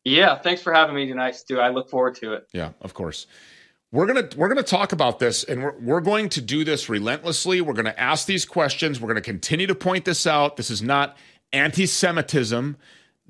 [0.04, 1.58] Yeah, thanks for having me tonight, Stew.
[1.58, 2.48] I look forward to it.
[2.52, 3.26] Yeah, of course.
[3.92, 7.60] We're gonna we're gonna talk about this, and we're we're going to do this relentlessly.
[7.60, 9.00] We're gonna ask these questions.
[9.00, 10.56] We're gonna continue to point this out.
[10.56, 11.16] This is not
[11.52, 12.76] anti-Semitism.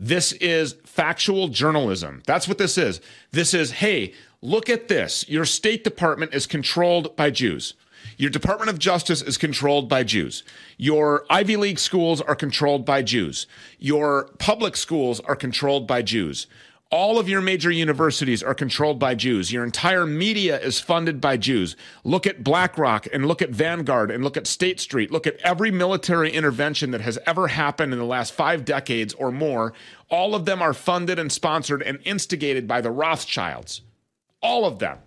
[0.02, 2.22] This is factual journalism.
[2.26, 3.02] That's what this is.
[3.32, 5.28] This is, hey, look at this.
[5.28, 7.74] Your State Department is controlled by Jews.
[8.16, 10.42] Your Department of Justice is controlled by Jews.
[10.78, 13.46] Your Ivy League schools are controlled by Jews.
[13.78, 16.46] Your public schools are controlled by Jews.
[16.92, 19.52] All of your major universities are controlled by Jews.
[19.52, 21.76] Your entire media is funded by Jews.
[22.02, 25.12] Look at BlackRock and look at Vanguard and look at State Street.
[25.12, 29.30] Look at every military intervention that has ever happened in the last five decades or
[29.30, 29.72] more.
[30.08, 33.82] All of them are funded and sponsored and instigated by the Rothschilds.
[34.42, 34.98] All of them.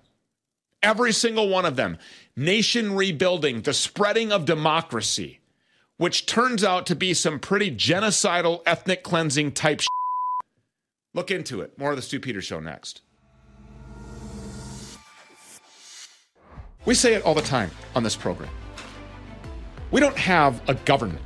[0.82, 1.98] Every single one of them.
[2.38, 5.42] Nation rebuilding, the spreading of democracy,
[5.98, 9.90] which turns out to be some pretty genocidal ethnic cleansing type shit.
[11.14, 11.78] Look into it.
[11.78, 13.02] More of the Stew Peters Show next.
[16.86, 18.50] We say it all the time on this program.
[19.92, 21.22] We don't have a government.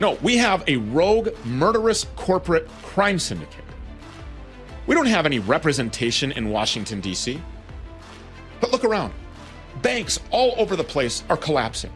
[0.00, 3.64] No, we have a rogue, murderous corporate crime syndicate.
[4.86, 7.42] We don't have any representation in Washington, D.C.
[8.60, 9.12] But look around.
[9.82, 11.92] Banks all over the place are collapsing.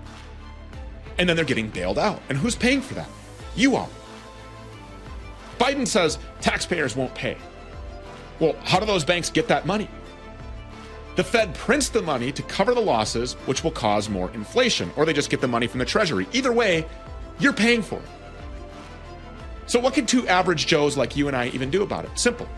[1.18, 2.20] And then they're getting bailed out.
[2.28, 3.08] And who's paying for that?
[3.54, 3.88] You are.
[5.62, 7.36] Biden says taxpayers won't pay.
[8.40, 9.88] Well, how do those banks get that money?
[11.14, 15.04] The Fed prints the money to cover the losses, which will cause more inflation, or
[15.04, 16.26] they just get the money from the Treasury.
[16.32, 16.84] Either way,
[17.38, 18.08] you're paying for it.
[19.66, 22.18] So, what can two average Joes like you and I even do about it?
[22.18, 22.48] Simple.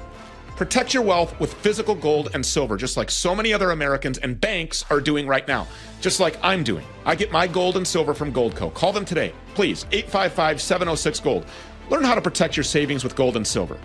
[0.56, 4.40] Protect your wealth with physical gold and silver, just like so many other Americans and
[4.40, 5.66] banks are doing right now,
[6.00, 6.86] just like I'm doing.
[7.04, 8.72] I get my gold and silver from Goldco.
[8.72, 11.44] Call them today, please, 855 706 Gold.
[11.90, 13.78] Learn how to protect your savings with gold and silver.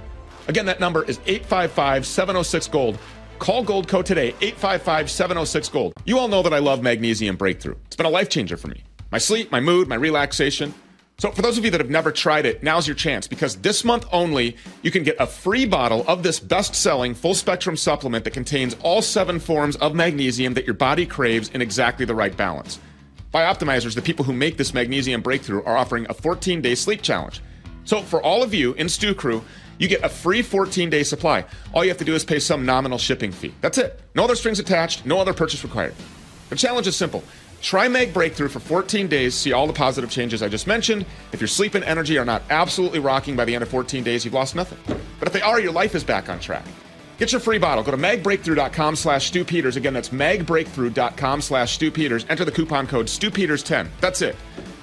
[0.47, 2.97] Again, that number is 855 706 Gold.
[3.39, 5.93] Call Goldco today, 855 706 Gold.
[6.05, 7.75] You all know that I love Magnesium Breakthrough.
[7.85, 8.83] It's been a life changer for me.
[9.11, 10.73] My sleep, my mood, my relaxation.
[11.19, 13.83] So, for those of you that have never tried it, now's your chance because this
[13.83, 18.23] month only, you can get a free bottle of this best selling full spectrum supplement
[18.23, 22.35] that contains all seven forms of magnesium that your body craves in exactly the right
[22.37, 22.79] balance.
[23.33, 27.41] BiOptimizers, the people who make this magnesium breakthrough, are offering a 14 day sleep challenge.
[27.89, 29.43] So, for all of you in Stew Crew,
[29.79, 31.43] you get a free 14 day supply.
[31.73, 33.51] All you have to do is pay some nominal shipping fee.
[33.61, 33.99] That's it.
[34.13, 35.95] No other strings attached, no other purchase required.
[36.49, 37.23] The challenge is simple.
[37.63, 41.03] Try Mag Breakthrough for 14 days, see all the positive changes I just mentioned.
[41.33, 44.23] If your sleep and energy are not absolutely rocking by the end of 14 days,
[44.23, 44.77] you've lost nothing.
[45.17, 46.65] But if they are, your life is back on track.
[47.17, 47.83] Get your free bottle.
[47.83, 49.77] Go to magbreakthrough.com slash stewpeters.
[49.77, 52.23] Again, that's magbreakthrough.com slash stewpeters.
[52.29, 53.87] Enter the coupon code stewpeters10.
[53.99, 54.35] That's it.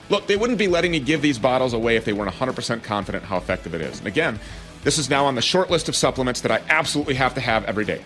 [0.09, 3.25] Look, they wouldn't be letting me give these bottles away if they weren't 100% confident
[3.25, 3.99] how effective it is.
[3.99, 4.39] And again,
[4.85, 7.65] this is now on the short list of supplements that I absolutely have to have
[7.65, 8.03] every day.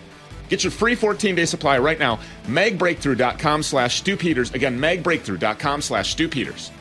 [0.49, 2.19] Get your free 14-day supply right now.
[2.47, 4.53] Magbreakthrough.com slash stewpeters.
[4.53, 6.71] Again, magbreakthrough.com slash stewpeters.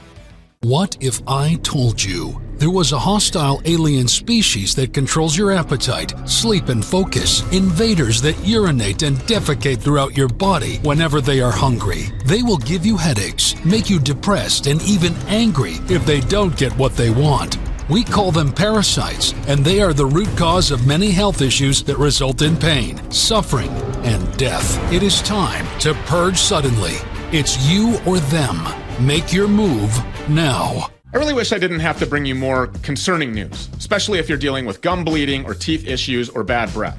[0.64, 6.12] What if I told you there was a hostile alien species that controls your appetite,
[6.28, 7.50] sleep, and focus?
[7.50, 12.12] Invaders that urinate and defecate throughout your body whenever they are hungry.
[12.26, 16.76] They will give you headaches, make you depressed, and even angry if they don't get
[16.76, 17.56] what they want.
[17.88, 21.96] We call them parasites, and they are the root cause of many health issues that
[21.96, 23.70] result in pain, suffering,
[24.04, 24.92] and death.
[24.92, 26.96] It is time to purge suddenly.
[27.32, 28.89] It's you or them.
[29.00, 30.90] Make your move now.
[31.14, 34.36] I really wish I didn't have to bring you more concerning news, especially if you're
[34.36, 36.98] dealing with gum bleeding or teeth issues or bad breath.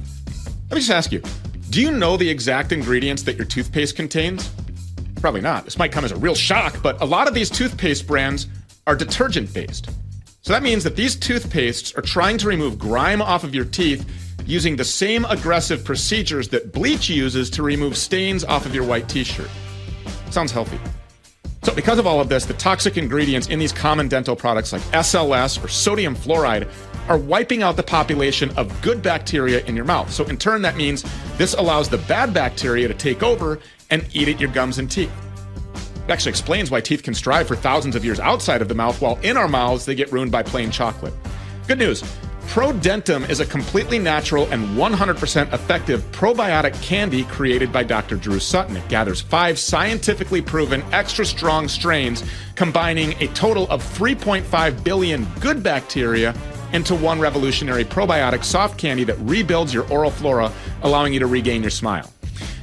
[0.71, 1.21] Let me just ask you
[1.69, 4.49] do you know the exact ingredients that your toothpaste contains?
[5.17, 5.63] Probably not.
[5.63, 8.47] This might come as a real shock, but a lot of these toothpaste brands
[8.87, 9.91] are detergent based.
[10.41, 14.09] So that means that these toothpastes are trying to remove grime off of your teeth
[14.47, 19.07] using the same aggressive procedures that bleach uses to remove stains off of your white
[19.07, 19.51] t shirt.
[20.31, 20.79] Sounds healthy.
[21.63, 24.81] So, because of all of this, the toxic ingredients in these common dental products like
[24.93, 26.67] SLS or sodium fluoride
[27.07, 30.11] are wiping out the population of good bacteria in your mouth.
[30.11, 31.05] So, in turn, that means
[31.37, 33.59] this allows the bad bacteria to take over
[33.91, 35.11] and eat at your gums and teeth.
[36.07, 38.99] It actually explains why teeth can strive for thousands of years outside of the mouth,
[38.99, 41.13] while in our mouths they get ruined by plain chocolate.
[41.67, 42.03] Good news
[42.51, 48.17] ProDentim is a completely natural and 100% effective probiotic candy created by Dr.
[48.17, 48.75] Drew Sutton.
[48.75, 55.63] It gathers five scientifically proven extra strong strains, combining a total of 3.5 billion good
[55.63, 56.35] bacteria
[56.73, 61.61] into one revolutionary probiotic soft candy that rebuilds your oral flora, allowing you to regain
[61.61, 62.11] your smile.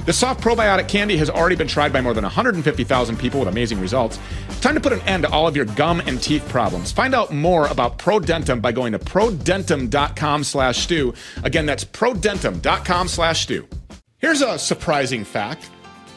[0.09, 3.79] The soft probiotic candy has already been tried by more than 150,000 people with amazing
[3.79, 4.19] results.
[4.63, 6.91] Time to put an end to all of your gum and teeth problems.
[6.91, 11.13] Find out more about ProDentim by going to prodentim.com slash stew.
[11.45, 13.69] Again, that's prodentim.com slash stew.
[14.17, 15.69] Here's a surprising fact.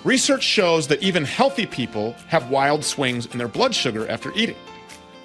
[0.05, 4.55] Research shows that even healthy people have wild swings in their blood sugar after eating.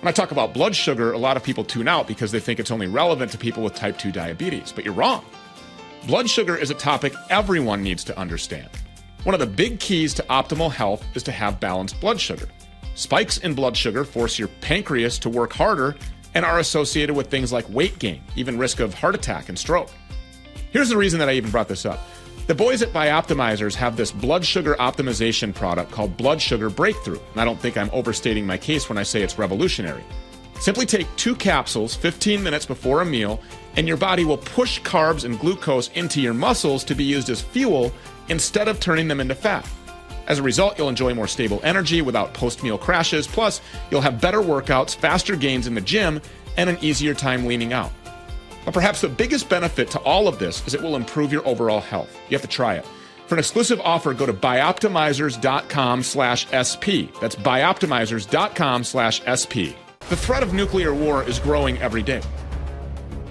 [0.00, 2.58] When I talk about blood sugar, a lot of people tune out because they think
[2.58, 5.24] it's only relevant to people with type 2 diabetes, but you're wrong.
[6.04, 8.68] Blood sugar is a topic everyone needs to understand.
[9.24, 12.48] One of the big keys to optimal health is to have balanced blood sugar.
[12.94, 15.96] Spikes in blood sugar force your pancreas to work harder
[16.34, 19.90] and are associated with things like weight gain, even risk of heart attack and stroke.
[20.70, 22.00] Here's the reason that I even brought this up.
[22.46, 27.40] The boys at BiOptimizers have this blood sugar optimization product called Blood Sugar Breakthrough, and
[27.40, 30.04] I don't think I'm overstating my case when I say it's revolutionary.
[30.60, 33.40] Simply take two capsules 15 minutes before a meal
[33.76, 37.42] and your body will push carbs and glucose into your muscles to be used as
[37.42, 37.92] fuel
[38.28, 39.68] instead of turning them into fat.
[40.26, 43.26] As a result, you'll enjoy more stable energy without post meal crashes.
[43.26, 43.60] Plus,
[43.90, 46.20] you'll have better workouts, faster gains in the gym,
[46.56, 47.92] and an easier time leaning out.
[48.64, 51.80] But perhaps the biggest benefit to all of this is it will improve your overall
[51.80, 52.12] health.
[52.28, 52.84] You have to try it.
[53.28, 57.10] For an exclusive offer, go to bioptimizers.com slash SP.
[57.20, 59.74] That's bioptimizers.com slash SP.
[60.08, 62.22] The threat of nuclear war is growing every day.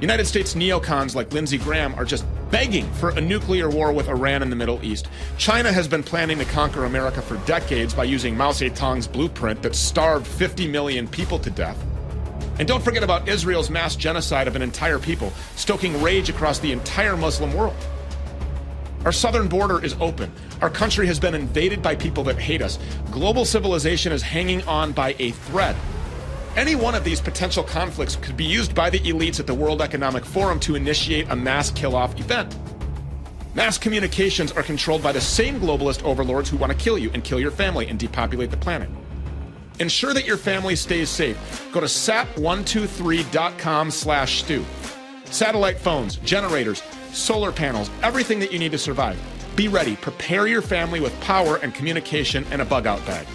[0.02, 4.42] United States neocons like Lindsey Graham are just begging for a nuclear war with Iran
[4.42, 5.08] in the Middle East.
[5.38, 9.74] China has been planning to conquer America for decades by using Mao Zedong's blueprint that
[9.74, 11.82] starved 50 million people to death.
[12.60, 16.74] And don't forget about Israel's mass genocide of an entire people, stoking rage across the
[16.74, 17.76] entire Muslim world.
[19.06, 20.32] Our southern border is open.
[20.62, 22.80] Our country has been invaded by people that hate us.
[23.12, 25.76] Global civilization is hanging on by a thread.
[26.56, 29.82] Any one of these potential conflicts could be used by the elites at the World
[29.82, 32.56] Economic Forum to initiate a mass kill off event.
[33.56, 37.26] Mass communications are controlled by the same globalist overlords who want to kill you and
[37.26, 38.90] kill your family and depopulate the planet.
[39.82, 41.38] Ensure that your family stays safe.
[41.74, 44.64] Go to sat123.com slash stew.
[45.26, 46.82] Satellite phones, generators,
[47.12, 49.20] solar panels, everything that you need to survive.
[49.58, 49.98] Be ready.
[49.98, 53.28] Prepare your family with power and communication and a bug out bag.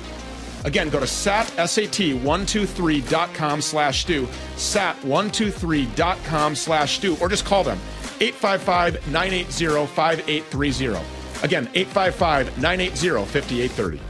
[0.65, 7.79] Again, go to sat, sat123.com slash stew, sat123.com slash stew, or just call them
[8.21, 11.05] 855 980 5830.
[11.43, 14.01] Again, 855 980 5830.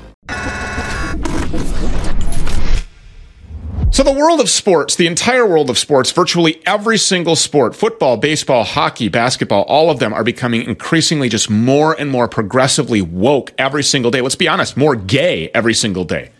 [3.92, 8.16] So, the world of sports, the entire world of sports, virtually every single sport, football,
[8.16, 13.52] baseball, hockey, basketball, all of them are becoming increasingly just more and more progressively woke
[13.58, 14.20] every single day.
[14.20, 16.30] Let's be honest, more gay every single day.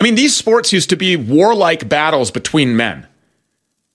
[0.00, 3.06] I mean, these sports used to be warlike battles between men,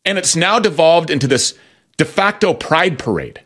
[0.05, 1.57] and it's now devolved into this
[1.97, 3.41] de facto pride parade.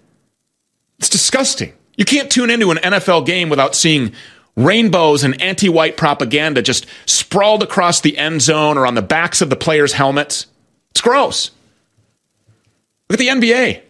[1.00, 1.74] It's disgusting.
[1.98, 4.14] You can't tune into an NFL game without seeing
[4.56, 9.42] rainbows and anti white propaganda just sprawled across the end zone or on the backs
[9.42, 10.48] of the players' helmets.
[10.92, 11.52] It's gross.
[13.10, 13.82] Look at the NBA.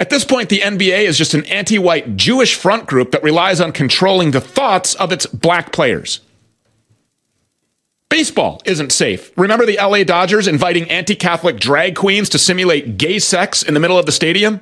[0.00, 3.60] At this point, the NBA is just an anti white Jewish front group that relies
[3.60, 6.20] on controlling the thoughts of its black players.
[8.14, 9.36] Baseball isn't safe.
[9.36, 13.80] Remember the LA Dodgers inviting anti Catholic drag queens to simulate gay sex in the
[13.80, 14.60] middle of the stadium?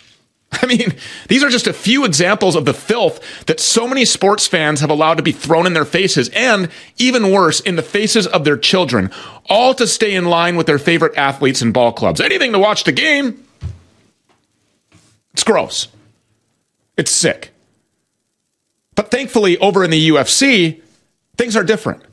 [0.50, 0.94] I mean,
[1.28, 4.88] these are just a few examples of the filth that so many sports fans have
[4.88, 8.56] allowed to be thrown in their faces, and even worse, in the faces of their
[8.56, 9.10] children,
[9.50, 12.18] all to stay in line with their favorite athletes and ball clubs.
[12.18, 13.44] Anything to watch the game.
[15.34, 15.88] It's gross.
[16.96, 17.52] It's sick.
[18.94, 20.80] But thankfully, over in the UFC,
[21.36, 22.04] things are different.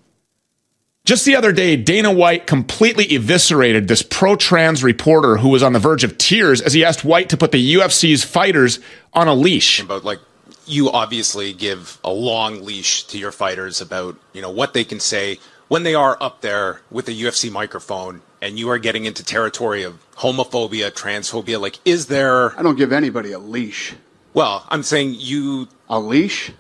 [1.12, 5.74] Just the other day, Dana White completely eviscerated this pro trans reporter who was on
[5.74, 8.80] the verge of tears as he asked White to put the UFC's fighters
[9.12, 9.82] on a leash.
[9.82, 10.20] About like
[10.66, 15.02] you obviously give a long leash to your fighters about, you know, what they can
[15.02, 15.38] say
[15.68, 19.84] when they are up there with the UFC microphone and you are getting into territory
[19.84, 21.60] of homophobia, transphobia.
[21.60, 22.58] Like, is there.
[22.58, 23.96] I don't give anybody a leash.
[24.34, 25.68] Well, I'm saying you.
[25.90, 26.54] A leash?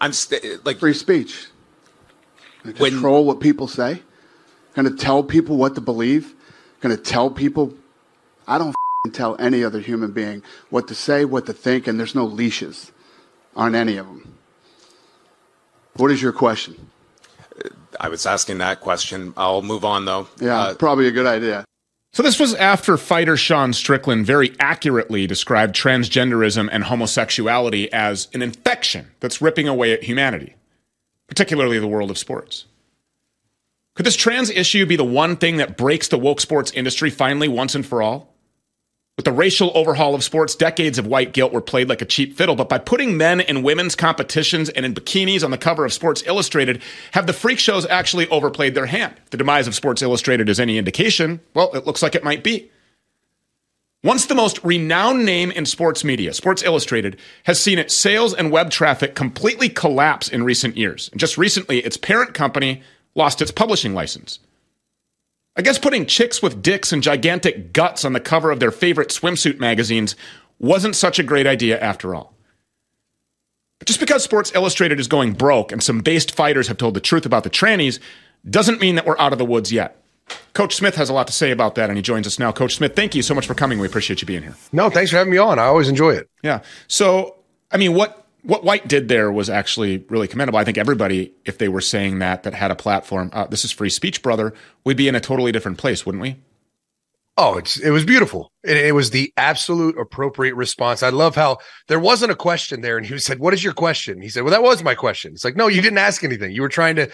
[0.00, 0.78] I'm st- like.
[0.78, 1.48] Free speech.
[2.62, 4.02] When, control what people say.
[4.74, 6.34] Going to tell people what to believe.
[6.80, 7.74] Going to tell people.
[8.46, 8.74] I don't
[9.12, 12.92] tell any other human being what to say, what to think, and there's no leashes
[13.56, 14.38] on any of them.
[15.94, 16.90] What is your question?
[18.00, 19.34] I was asking that question.
[19.36, 20.28] I'll move on though.
[20.40, 21.64] Yeah, uh, probably a good idea.
[22.12, 28.42] So, this was after fighter Sean Strickland very accurately described transgenderism and homosexuality as an
[28.42, 30.54] infection that's ripping away at humanity
[31.28, 32.64] particularly the world of sports.
[33.94, 37.48] Could this trans issue be the one thing that breaks the woke sports industry finally
[37.48, 38.34] once and for all?
[39.16, 42.36] With the racial overhaul of sports, decades of white guilt were played like a cheap
[42.36, 45.92] fiddle, but by putting men in women's competitions and in bikinis on the cover of
[45.92, 49.16] Sports Illustrated, have the freak shows actually overplayed their hand?
[49.24, 52.44] If the demise of Sports Illustrated is any indication, well, it looks like it might
[52.44, 52.70] be.
[54.04, 58.52] Once the most renowned name in sports media, Sports Illustrated, has seen its sales and
[58.52, 61.08] web traffic completely collapse in recent years.
[61.10, 62.82] And just recently, its parent company
[63.16, 64.38] lost its publishing license.
[65.56, 69.08] I guess putting chicks with dicks and gigantic guts on the cover of their favorite
[69.08, 70.14] swimsuit magazines
[70.60, 72.34] wasn't such a great idea after all.
[73.80, 77.00] But just because Sports Illustrated is going broke and some based fighters have told the
[77.00, 77.98] truth about the trannies
[78.48, 80.00] doesn't mean that we're out of the woods yet.
[80.52, 82.50] Coach Smith has a lot to say about that, and he joins us now.
[82.50, 83.78] Coach Smith, thank you so much for coming.
[83.78, 84.56] We appreciate you being here.
[84.72, 85.58] No, thanks for having me on.
[85.58, 86.28] I always enjoy it.
[86.42, 86.62] Yeah.
[86.88, 87.36] So,
[87.70, 90.58] I mean, what what White did there was actually really commendable.
[90.58, 93.72] I think everybody, if they were saying that, that had a platform, uh, this is
[93.72, 94.54] free speech, brother,
[94.84, 96.36] we'd be in a totally different place, wouldn't we?
[97.40, 98.50] Oh, it's it was beautiful.
[98.64, 101.04] It, it, was the absolute appropriate response.
[101.04, 104.20] I love how there wasn't a question there, and he said, "What is your question?"
[104.20, 106.50] He said, "Well, that was my question." It's like, no, you didn't ask anything.
[106.50, 107.08] You were trying to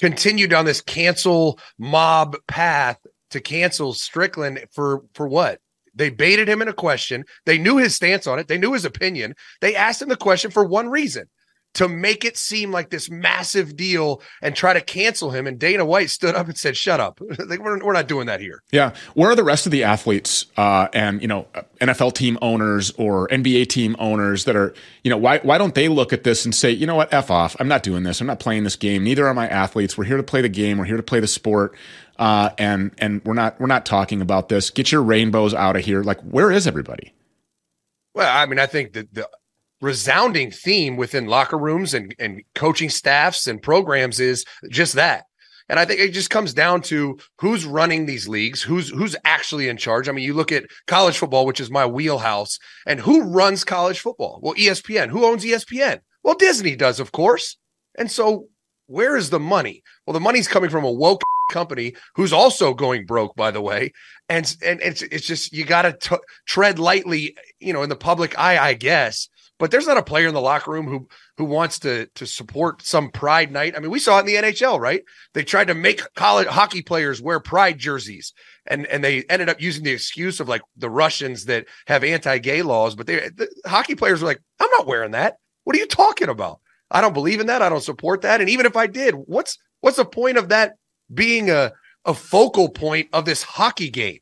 [0.00, 2.98] continue down this cancel mob path
[3.30, 5.60] to cancel Strickland for for what?
[5.94, 7.24] They baited him in a question.
[7.46, 8.48] They knew his stance on it.
[8.48, 9.34] They knew his opinion.
[9.60, 11.28] They asked him the question for one reason
[11.74, 15.46] to make it seem like this massive deal and try to cancel him.
[15.46, 17.20] And Dana White stood up and said, "Shut up!
[17.46, 20.46] like, we're, we're not doing that here." Yeah, where are the rest of the athletes
[20.56, 21.46] uh, and you know
[21.80, 25.88] NFL team owners or NBA team owners that are you know why why don't they
[25.88, 28.20] look at this and say, you know what, f off, I'm not doing this.
[28.20, 29.04] I'm not playing this game.
[29.04, 29.96] Neither are my athletes.
[29.96, 30.78] We're here to play the game.
[30.78, 31.74] We're here to play the sport.
[32.18, 34.68] Uh, and and we're not we're not talking about this.
[34.68, 36.02] Get your rainbows out of here.
[36.02, 37.14] Like, where is everybody?
[38.14, 39.28] Well, I mean, I think that the
[39.80, 45.24] resounding theme within locker rooms and, and coaching staffs and programs is just that.
[45.68, 49.68] And I think it just comes down to who's running these leagues, who's who's actually
[49.68, 50.08] in charge.
[50.08, 54.00] I mean, you look at college football, which is my wheelhouse, and who runs college
[54.00, 54.40] football?
[54.42, 55.10] Well, ESPN.
[55.10, 56.00] Who owns ESPN?
[56.24, 57.56] Well, Disney does, of course.
[57.96, 58.48] And so
[58.90, 59.84] where is the money?
[60.04, 61.22] Well, the money's coming from a woke
[61.52, 63.92] company who's also going broke, by the way.
[64.28, 68.36] And and it's it's just you got to tread lightly, you know, in the public
[68.36, 69.28] eye, I guess.
[69.60, 71.06] But there's not a player in the locker room who
[71.36, 73.74] who wants to to support some pride night.
[73.76, 75.04] I mean, we saw it in the NHL, right?
[75.34, 78.32] They tried to make college hockey players wear pride jerseys,
[78.66, 82.62] and and they ended up using the excuse of like the Russians that have anti-gay
[82.62, 82.94] laws.
[82.94, 85.36] But they the hockey players were like, "I'm not wearing that.
[85.64, 86.60] What are you talking about?
[86.90, 87.60] I don't believe in that.
[87.60, 88.40] I don't support that.
[88.40, 90.76] And even if I did, what's what's the point of that
[91.12, 91.72] being a
[92.06, 94.20] a focal point of this hockey game?"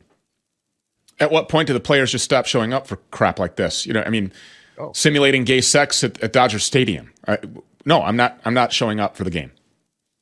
[1.20, 3.86] At what point do the players just stop showing up for crap like this?
[3.86, 4.32] You know, I mean
[4.79, 4.93] oh.
[4.95, 7.12] simulating gay sex at, at Dodger Stadium.
[7.26, 7.39] I,
[7.85, 8.39] no, I'm not.
[8.45, 9.53] I'm not showing up for the game.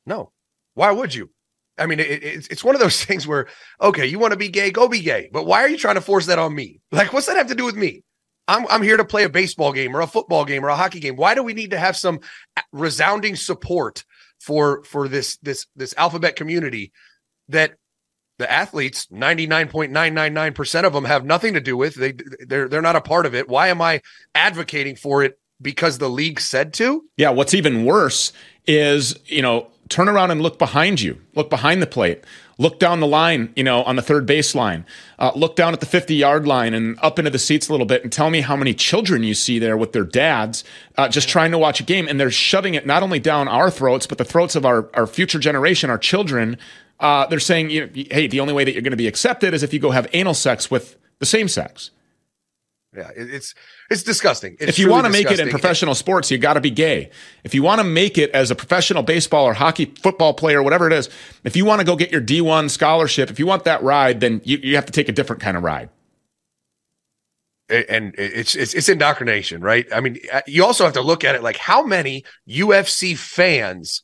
[0.05, 0.31] No,
[0.73, 1.29] why would you?
[1.77, 3.47] I mean, it, it's it's one of those things where
[3.81, 6.01] okay, you want to be gay, go be gay, but why are you trying to
[6.01, 6.79] force that on me?
[6.91, 8.03] Like, what's that have to do with me?
[8.47, 10.99] I'm I'm here to play a baseball game or a football game or a hockey
[10.99, 11.15] game.
[11.15, 12.19] Why do we need to have some
[12.55, 14.05] uh, resounding support
[14.39, 16.91] for for this this this alphabet community
[17.49, 17.75] that
[18.37, 22.13] the athletes 99.999% of them have nothing to do with they
[22.47, 23.47] they're they're not a part of it.
[23.47, 24.01] Why am i
[24.35, 27.03] advocating for it because the league said to?
[27.17, 28.33] Yeah what's even worse
[28.65, 32.23] is you know turn around and look behind you look behind the plate
[32.57, 34.83] look down the line you know on the third baseline
[35.19, 37.85] uh, look down at the 50 yard line and up into the seats a little
[37.85, 40.63] bit and tell me how many children you see there with their dads
[40.97, 42.07] uh, just trying to watch a game.
[42.07, 45.07] And they're shoving it not only down our throats but the throats of our, our
[45.07, 46.57] future generation our children
[46.99, 49.53] uh, they're saying, you know, hey, the only way that you're going to be accepted
[49.53, 51.91] is if you go have anal sex with the same sex.
[52.95, 53.53] Yeah, it's
[53.91, 54.55] it's disgusting.
[54.59, 57.11] It's if you want to make it in professional sports, you got to be gay.
[57.43, 60.87] If you want to make it as a professional baseball or hockey, football player, whatever
[60.87, 61.09] it is,
[61.43, 64.41] if you want to go get your D1 scholarship, if you want that ride, then
[64.45, 65.89] you, you have to take a different kind of ride.
[67.69, 69.85] And it's, it's it's indoctrination, right?
[69.93, 74.01] I mean, uh, you also have to look at it like how many UFC fans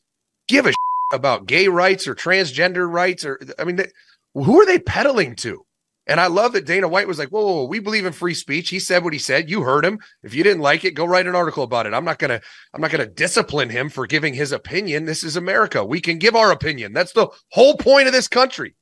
[0.49, 0.73] give a
[1.13, 3.87] about gay rights or transgender rights or I mean, they,
[4.33, 5.65] who are they peddling to?
[6.05, 8.33] And I love that Dana White was like, whoa, whoa, whoa, we believe in free
[8.33, 8.69] speech.
[8.69, 9.49] He said what he said.
[9.49, 9.99] You heard him.
[10.21, 11.93] If you didn't like it, go write an article about it.
[11.93, 12.41] I'm not gonna,
[12.73, 15.05] I'm not gonna discipline him for giving his opinion.
[15.05, 15.85] This is America.
[15.85, 16.91] We can give our opinion.
[16.91, 18.75] That's the whole point of this country.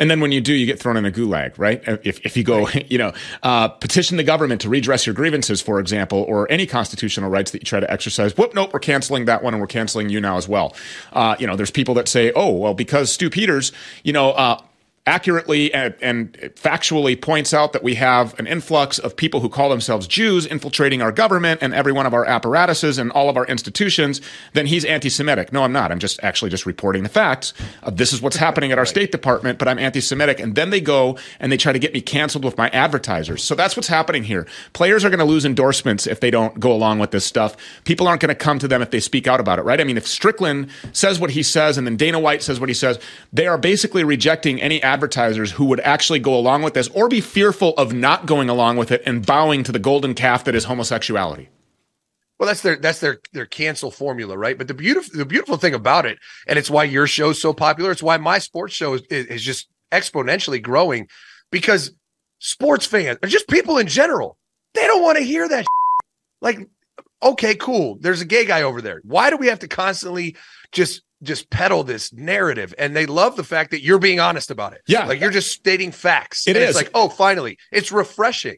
[0.00, 1.82] And then when you do, you get thrown in a gulag, right?
[1.86, 5.78] If, if you go, you know, uh, petition the government to redress your grievances, for
[5.78, 8.36] example, or any constitutional rights that you try to exercise.
[8.36, 10.74] Whoop, nope, we're canceling that one and we're canceling you now as well.
[11.12, 13.72] Uh, you know, there's people that say, oh, well, because Stew Peters,
[14.02, 14.60] you know, uh,
[15.10, 19.68] accurately and, and, factually points out that we have an influx of people who call
[19.68, 23.44] themselves Jews infiltrating our government and every one of our apparatuses and all of our
[23.46, 24.20] institutions,
[24.52, 25.52] then he's anti-Semitic.
[25.52, 25.90] No, I'm not.
[25.90, 27.52] I'm just actually just reporting the facts.
[27.82, 30.38] Uh, this is what's happening at our State Department, but I'm anti-Semitic.
[30.38, 33.42] And then they go and they try to get me canceled with my advertisers.
[33.42, 34.46] So that's what's happening here.
[34.74, 37.56] Players are going to lose endorsements if they don't go along with this stuff.
[37.84, 39.80] People aren't going to come to them if they speak out about it, right?
[39.80, 42.74] I mean, if Strickland says what he says and then Dana White says what he
[42.74, 43.00] says,
[43.32, 44.99] they are basically rejecting any advertisers
[45.52, 48.90] who would actually go along with this or be fearful of not going along with
[48.90, 51.48] it and bowing to the golden calf that is homosexuality.
[52.38, 54.56] Well, that's their that's their their cancel formula, right?
[54.56, 57.90] But the beautiful the beautiful thing about it, and it's why your show's so popular.
[57.90, 61.08] It's why my sports show is, is just exponentially growing,
[61.50, 61.92] because
[62.38, 64.38] sports fans or just people in general,
[64.72, 65.66] they don't want to hear that.
[66.40, 66.66] Like,
[67.22, 67.98] okay, cool.
[68.00, 69.02] There's a gay guy over there.
[69.04, 70.36] Why do we have to constantly
[70.72, 74.72] just just peddle this narrative and they love the fact that you're being honest about
[74.72, 74.82] it.
[74.86, 75.06] Yeah.
[75.06, 76.46] Like you're just stating facts.
[76.48, 76.70] It is.
[76.70, 78.56] It's like, oh, finally, it's refreshing.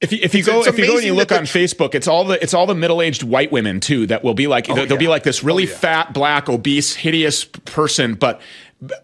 [0.00, 2.24] If you, if you go if you go and you look on Facebook, it's all
[2.24, 4.92] the it's all the middle aged white women too that will be like oh, they'll,
[4.92, 4.96] yeah.
[4.96, 5.76] be like this really oh, yeah.
[5.76, 8.40] fat, black, obese, hideous person, but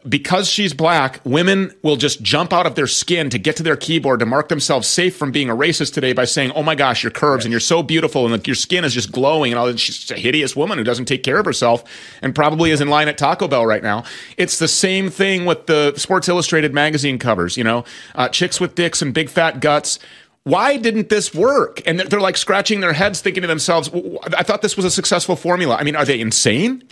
[0.09, 3.77] because she's black, women will just jump out of their skin to get to their
[3.77, 7.03] keyboard to mark themselves safe from being a racist today by saying, "Oh my gosh,
[7.03, 9.75] your curves and you're so beautiful and like, your skin is just glowing and all."
[9.77, 11.85] She's a hideous woman who doesn't take care of herself
[12.23, 14.05] and probably is in line at Taco Bell right now.
[14.39, 17.57] It's the same thing with the Sports Illustrated magazine covers.
[17.57, 19.99] You know, uh, chicks with dicks and big fat guts
[20.45, 21.83] why didn't this work?
[21.87, 23.91] And they're like scratching their heads, thinking to themselves,
[24.37, 25.75] I thought this was a successful formula.
[25.75, 26.85] I mean, are they insane?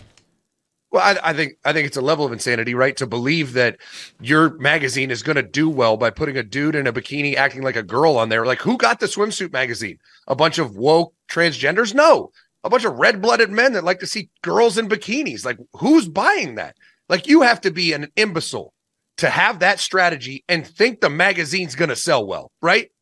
[0.94, 2.96] Well, I, I, think I think it's a level of insanity, right?
[2.98, 3.78] To believe that
[4.20, 7.62] your magazine is going to do well by putting a dude in a bikini acting
[7.62, 8.46] like a girl on there.
[8.46, 9.98] Like, who got the swimsuit magazine?
[10.28, 11.94] A bunch of woke transgenders?
[11.94, 12.30] No,
[12.62, 15.44] a bunch of red-blooded men that like to see girls in bikinis.
[15.44, 16.76] Like, who's buying that?
[17.08, 18.72] Like, you have to be an imbecile
[19.16, 22.92] to have that strategy and think the magazine's going to sell well, right?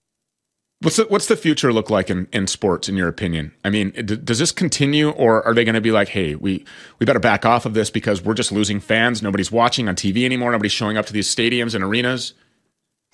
[0.82, 3.52] What's the, what's the future look like in, in sports, in your opinion?
[3.64, 6.64] I mean, d- does this continue, or are they going to be like, hey, we
[6.98, 9.22] we better back off of this because we're just losing fans.
[9.22, 10.50] Nobody's watching on TV anymore.
[10.50, 12.34] Nobody's showing up to these stadiums and arenas.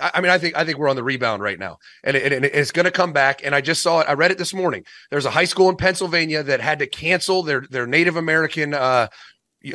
[0.01, 2.45] I mean, I think I think we're on the rebound right now, and, it, and
[2.45, 3.45] it's going to come back.
[3.45, 4.07] And I just saw it.
[4.09, 4.85] I read it this morning.
[5.11, 9.09] There's a high school in Pennsylvania that had to cancel their their Native American, uh,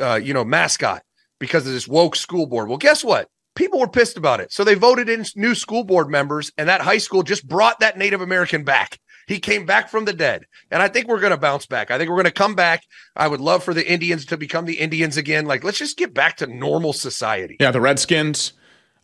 [0.00, 1.02] uh, you know, mascot
[1.38, 2.68] because of this woke school board.
[2.68, 3.28] Well, guess what?
[3.54, 6.80] People were pissed about it, so they voted in new school board members, and that
[6.80, 8.98] high school just brought that Native American back.
[9.26, 10.44] He came back from the dead.
[10.70, 11.90] And I think we're going to bounce back.
[11.90, 12.84] I think we're going to come back.
[13.16, 15.46] I would love for the Indians to become the Indians again.
[15.46, 17.56] Like, let's just get back to normal society.
[17.58, 18.52] Yeah, the Redskins.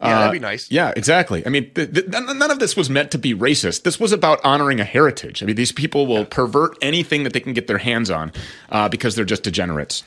[0.03, 0.71] Yeah, that'd be nice.
[0.71, 1.45] Yeah, exactly.
[1.45, 3.83] I mean, th- th- none of this was meant to be racist.
[3.83, 5.43] This was about honoring a heritage.
[5.43, 8.33] I mean, these people will pervert anything that they can get their hands on
[8.71, 10.03] uh, because they're just degenerates.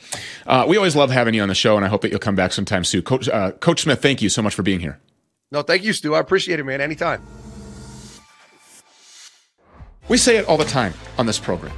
[0.46, 2.34] Uh, we always love having you on the show, and I hope that you'll come
[2.34, 3.02] back sometime soon.
[3.02, 4.98] Coach, uh, Coach Smith, thank you so much for being here.
[5.52, 6.16] No, thank you, Stew.
[6.16, 6.80] I appreciate it, man.
[6.80, 7.24] Anytime.
[10.08, 11.74] We say it all the time on this program.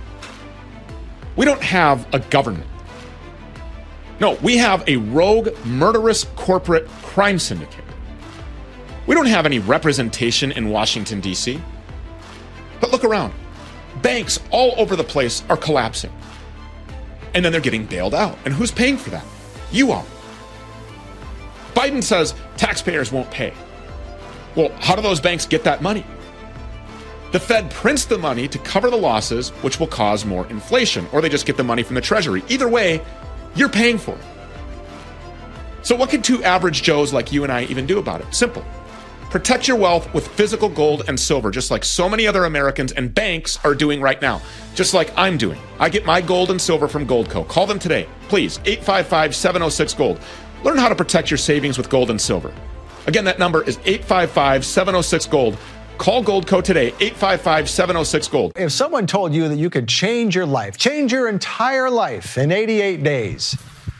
[1.36, 2.66] We don't have a government.
[4.20, 7.84] No, we have a rogue, murderous corporate crime syndicate.
[9.06, 11.60] We don't have any representation in Washington, D.C.
[12.80, 13.32] But look around.
[14.02, 16.12] Banks all over the place are collapsing.
[17.34, 18.36] And then they're getting bailed out.
[18.44, 19.24] And who's paying for that?
[19.70, 20.04] You are.
[21.74, 23.52] Biden says taxpayers won't pay.
[24.54, 26.04] Well, how do those banks get that money?
[27.32, 31.20] The Fed prints the money to cover the losses, which will cause more inflation, or
[31.20, 32.42] they just get the money from the Treasury.
[32.48, 33.02] Either way,
[33.54, 34.24] you're paying for it.
[35.82, 38.34] So, what can two average Joes like you and I even do about it?
[38.34, 38.64] Simple.
[39.30, 43.12] Protect your wealth with physical gold and silver, just like so many other Americans and
[43.12, 44.40] banks are doing right now,
[44.74, 45.58] just like I'm doing.
[45.80, 47.46] I get my gold and silver from Goldco.
[47.48, 50.20] Call them today, please, 855 706 Gold.
[50.62, 52.52] Learn how to protect your savings with gold and silver.
[53.06, 55.58] Again, that number is 855 706 Gold.
[55.98, 58.52] Call Goldco today, 855 706 Gold.
[58.54, 62.52] If someone told you that you could change your life, change your entire life in
[62.52, 63.56] 88 days,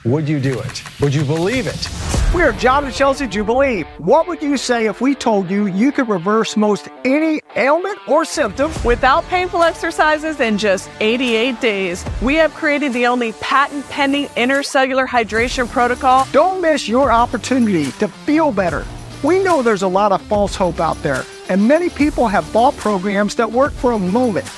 [0.07, 1.01] would you do it?
[1.01, 1.89] Would you believe it?
[2.33, 3.83] We're John and Chelsea Jubilee.
[3.99, 8.25] What would you say if we told you you could reverse most any ailment or
[8.25, 12.05] symptom without painful exercises in just 88 days?
[12.23, 16.27] We have created the only patent pending intercellular hydration protocol.
[16.31, 18.87] Don't miss your opportunity to feel better.
[19.25, 22.77] We know there's a lot of false hope out there, and many people have bought
[22.77, 24.49] programs that work for a moment.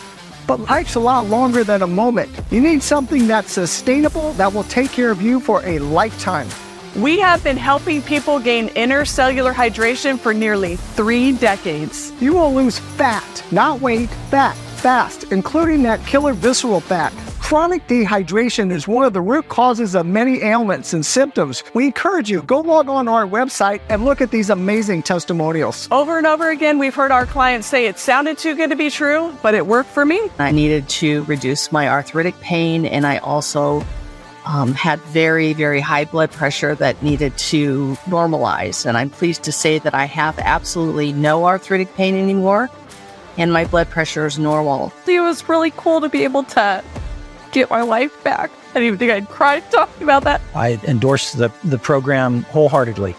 [0.48, 2.30] But life's a lot longer than a moment.
[2.50, 6.48] You need something that's sustainable that will take care of you for a lifetime.
[6.96, 12.12] We have been helping people gain intercellular hydration for nearly three decades.
[12.18, 17.12] You will lose fat, not weight, fat, fast, including that killer visceral fat.
[17.48, 21.64] Chronic dehydration is one of the root causes of many ailments and symptoms.
[21.72, 25.88] We encourage you, go log on our website and look at these amazing testimonials.
[25.90, 28.90] Over and over again, we've heard our clients say it sounded too good to be
[28.90, 30.20] true, but it worked for me.
[30.38, 33.82] I needed to reduce my arthritic pain, and I also
[34.44, 38.84] um, had very, very high blood pressure that needed to normalize.
[38.84, 42.68] And I'm pleased to say that I have absolutely no arthritic pain anymore,
[43.38, 44.92] and my blood pressure is normal.
[45.06, 46.84] It was really cool to be able to
[47.52, 48.50] get my life back.
[48.70, 50.40] I didn't even think I'd cry talking about that.
[50.54, 53.14] I endorse the, the program wholeheartedly.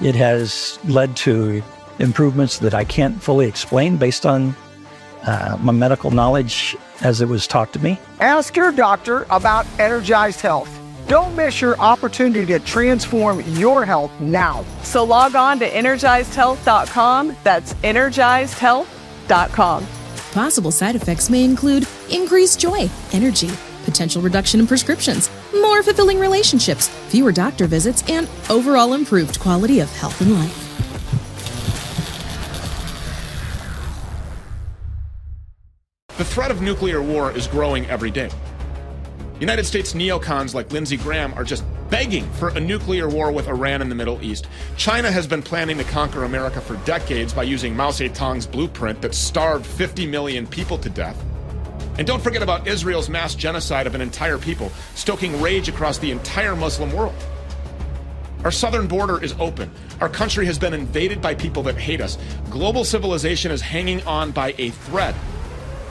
[0.00, 1.62] It has led to
[1.98, 4.54] improvements that I can't fully explain based on
[5.22, 7.98] uh, my medical knowledge as it was taught to me.
[8.20, 10.74] Ask your doctor about Energized Health.
[11.08, 14.64] Don't miss your opportunity to transform your health now.
[14.82, 17.36] So log on to energizedhealth.com.
[17.42, 19.86] That's energizedhealth.com.
[20.38, 23.50] Possible side effects may include increased joy, energy,
[23.84, 29.90] potential reduction in prescriptions, more fulfilling relationships, fewer doctor visits, and overall improved quality of
[29.96, 30.64] health and life.
[36.16, 38.30] The threat of nuclear war is growing every day.
[39.40, 43.82] United States neocons like Lindsey Graham are just begging for a nuclear war with Iran
[43.82, 44.48] in the Middle East.
[44.76, 49.14] China has been planning to conquer America for decades by using Mao Zedong's blueprint that
[49.14, 51.22] starved 50 million people to death.
[51.98, 56.10] And don't forget about Israel's mass genocide of an entire people, stoking rage across the
[56.10, 57.14] entire Muslim world.
[58.44, 59.70] Our southern border is open.
[60.00, 62.16] Our country has been invaded by people that hate us.
[62.50, 65.16] Global civilization is hanging on by a thread.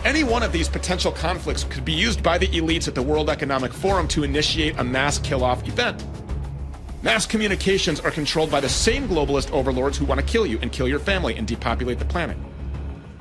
[0.07, 3.29] Any one of these potential conflicts could be used by the elites at the World
[3.29, 6.01] Economic Forum to initiate a mass kill off event.
[7.03, 10.71] Mass communications are controlled by the same globalist overlords who want to kill you and
[10.71, 12.37] kill your family and depopulate the planet.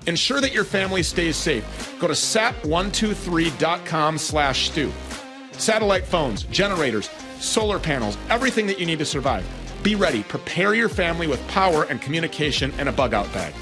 [0.07, 1.64] Ensure that your family stays safe.
[1.99, 4.93] Go to sat123.com slash stew.
[5.51, 7.11] Satellite phones, generators,
[7.41, 9.45] solar panels, everything that you need to survive.
[9.82, 10.22] Be ready.
[10.22, 13.55] Prepare your family with power and communication and a bug out bag.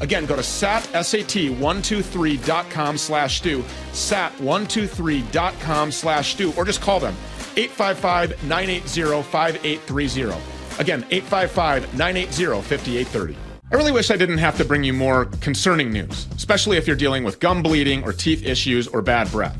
[0.00, 7.14] Again, go to sat, sat123.com slash stew, sat123.com slash stew, or just call them
[7.56, 10.42] 855 980 5830.
[10.78, 13.36] Again, 855 980 5830.
[13.72, 16.96] I really wish I didn't have to bring you more concerning news, especially if you're
[16.96, 19.56] dealing with gum bleeding or teeth issues or bad breath.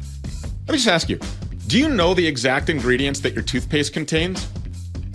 [0.66, 1.20] Let me just ask you
[1.66, 4.49] do you know the exact ingredients that your toothpaste contains?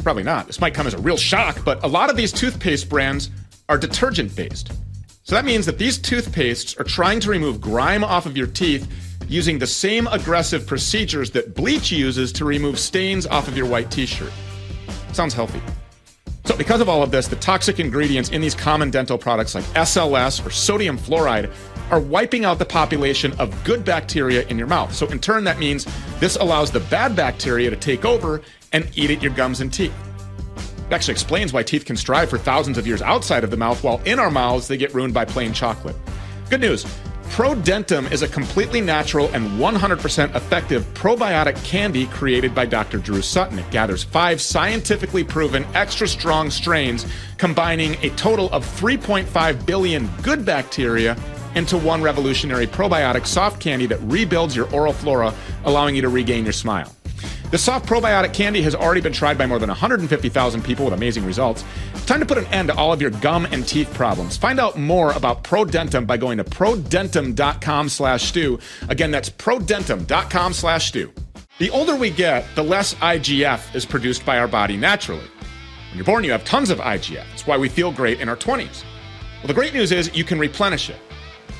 [0.03, 0.47] Probably not.
[0.47, 3.29] This might come as a real shock, but a lot of these toothpaste brands
[3.67, 4.71] are detergent based.
[5.25, 8.87] So that means that these toothpastes are trying to remove grime off of your teeth
[9.27, 13.89] using the same aggressive procedures that bleach uses to remove stains off of your white
[13.89, 14.31] t shirt.
[15.13, 15.59] Sounds healthy.
[16.43, 19.63] So, because of all of this, the toxic ingredients in these common dental products like
[19.73, 21.51] SLS or sodium fluoride
[21.89, 24.93] are wiping out the population of good bacteria in your mouth.
[24.93, 25.87] So, in turn, that means
[26.19, 29.95] this allows the bad bacteria to take over and eat at your gums and teeth.
[30.91, 34.01] Actually explains why teeth can strive for thousands of years outside of the mouth, while
[34.05, 35.95] in our mouths they get ruined by plain chocolate.
[36.49, 36.85] Good news
[37.29, 42.97] ProDentim is a completely natural and 100% effective probiotic candy created by Dr.
[42.97, 43.59] Drew Sutton.
[43.59, 47.05] It gathers five scientifically proven extra strong strains,
[47.37, 51.17] combining a total of 3.5 billion good bacteria
[51.55, 55.33] into one revolutionary probiotic soft candy that rebuilds your oral flora,
[55.65, 56.94] allowing you to regain your smile.
[57.55, 61.23] The soft probiotic candy has already been tried by more than 150,000 people with amazing
[61.23, 61.63] results.
[62.05, 64.35] Time to put an end to all of your gum and teeth problems.
[64.35, 68.59] Find out more about ProDentim by going to prodentim.com slash stew.
[68.89, 71.13] Again, that's prodentim.com slash stew.
[71.59, 75.21] The older we get, the less IGF is produced by our body naturally.
[75.21, 77.23] When you're born, you have tons of IGF.
[77.29, 78.83] That's why we feel great in our 20s.
[79.37, 80.99] Well, the great news is you can replenish it.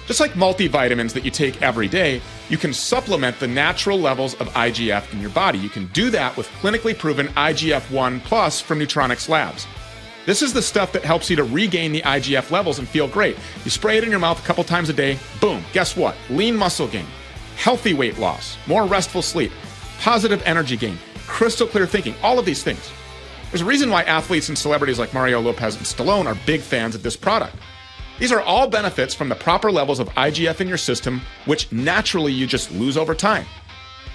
[0.08, 4.48] Just like multivitamins that you take every day, you can supplement the natural levels of
[4.50, 5.58] IGF in your body.
[5.58, 9.66] You can do that with clinically proven IGF 1 Plus from Nutronics Labs.
[10.28, 13.38] This is the stuff that helps you to regain the IGF levels and feel great.
[13.64, 16.16] You spray it in your mouth a couple times a day, boom, guess what?
[16.30, 17.06] Lean muscle gain,
[17.58, 19.52] healthy weight loss, more restful sleep,
[20.00, 20.98] positive energy gain,
[21.28, 22.92] crystal clear thinking, all of these things.
[23.50, 26.94] There's a reason why athletes and celebrities like Mario Lopez and Stallone are big fans
[26.94, 27.56] of this product.
[28.20, 32.32] These are all benefits from the proper levels of IGF in your system, which naturally
[32.32, 33.46] you just lose over time.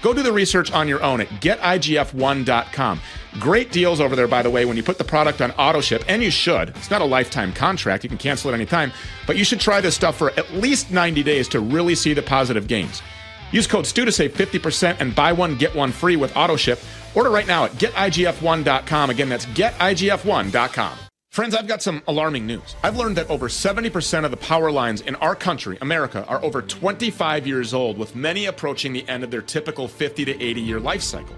[0.01, 2.99] Go do the research on your own at getigf1.com.
[3.39, 6.03] Great deals over there, by the way, when you put the product on auto ship,
[6.07, 6.69] and you should.
[6.69, 8.91] It's not a lifetime contract, you can cancel it anytime,
[9.27, 12.23] but you should try this stuff for at least 90 days to really see the
[12.23, 13.03] positive gains.
[13.51, 16.79] Use code STEW to save 50% and buy one, get one free with auto ship.
[17.13, 19.09] Order right now at getigf1.com.
[19.09, 20.97] Again, that's getigf1.com.
[21.31, 22.75] Friends, I've got some alarming news.
[22.83, 26.61] I've learned that over 70% of the power lines in our country, America, are over
[26.61, 30.77] 25 years old, with many approaching the end of their typical 50 to 80 year
[30.77, 31.37] life cycle.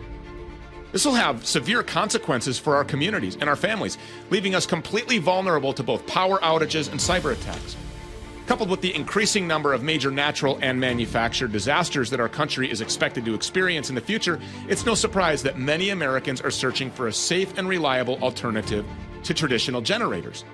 [0.91, 3.99] This will have severe consequences for our communities and our families,
[4.31, 7.77] leaving us completely vulnerable to both power outages and cyber attacks.
[8.47, 12.81] Coupled with the increasing number of major natural and manufactured disasters that our country is
[12.81, 17.09] expected to experience in the future, it's no surprise that many Americans are searching for
[17.09, 18.87] a safe and reliable alternative
[19.23, 20.45] to traditional generators.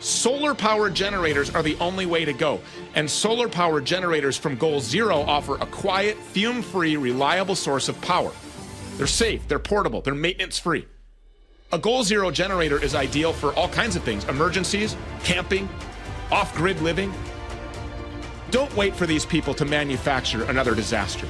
[0.00, 2.60] Solar powered generators are the only way to go,
[2.96, 8.00] and solar powered generators from Goal Zero offer a quiet, fume free, reliable source of
[8.00, 8.32] power.
[8.96, 10.86] They're safe, they're portable, they're maintenance free.
[11.70, 15.68] A Goal Zero generator is ideal for all kinds of things emergencies, camping,
[16.32, 17.14] off grid living.
[18.50, 21.26] Don't wait for these people to manufacture another disaster.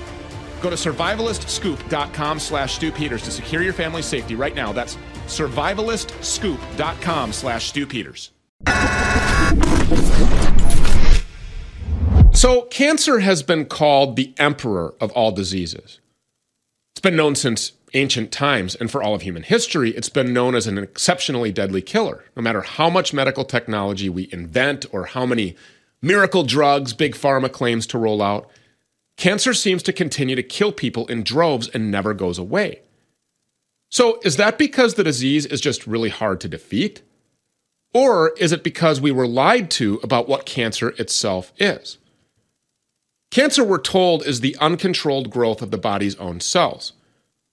[0.63, 4.73] Go to survivalistscoop.com slash Stew Peters to secure your family's safety right now.
[4.73, 4.97] That's
[5.27, 8.31] survivalistscoop.com slash Stew Peters.
[12.33, 16.01] So, cancer has been called the emperor of all diseases.
[16.95, 20.55] It's been known since ancient times, and for all of human history, it's been known
[20.55, 22.25] as an exceptionally deadly killer.
[22.37, 25.57] No matter how much medical technology we invent or how many
[26.01, 28.49] miracle drugs big pharma claims to roll out,
[29.17, 32.81] cancer seems to continue to kill people in droves and never goes away.
[33.91, 37.03] So, is that because the disease is just really hard to defeat?
[37.93, 41.99] Or is it because we were lied to about what cancer itself is?
[43.31, 46.93] Cancer, we're told, is the uncontrolled growth of the body's own cells.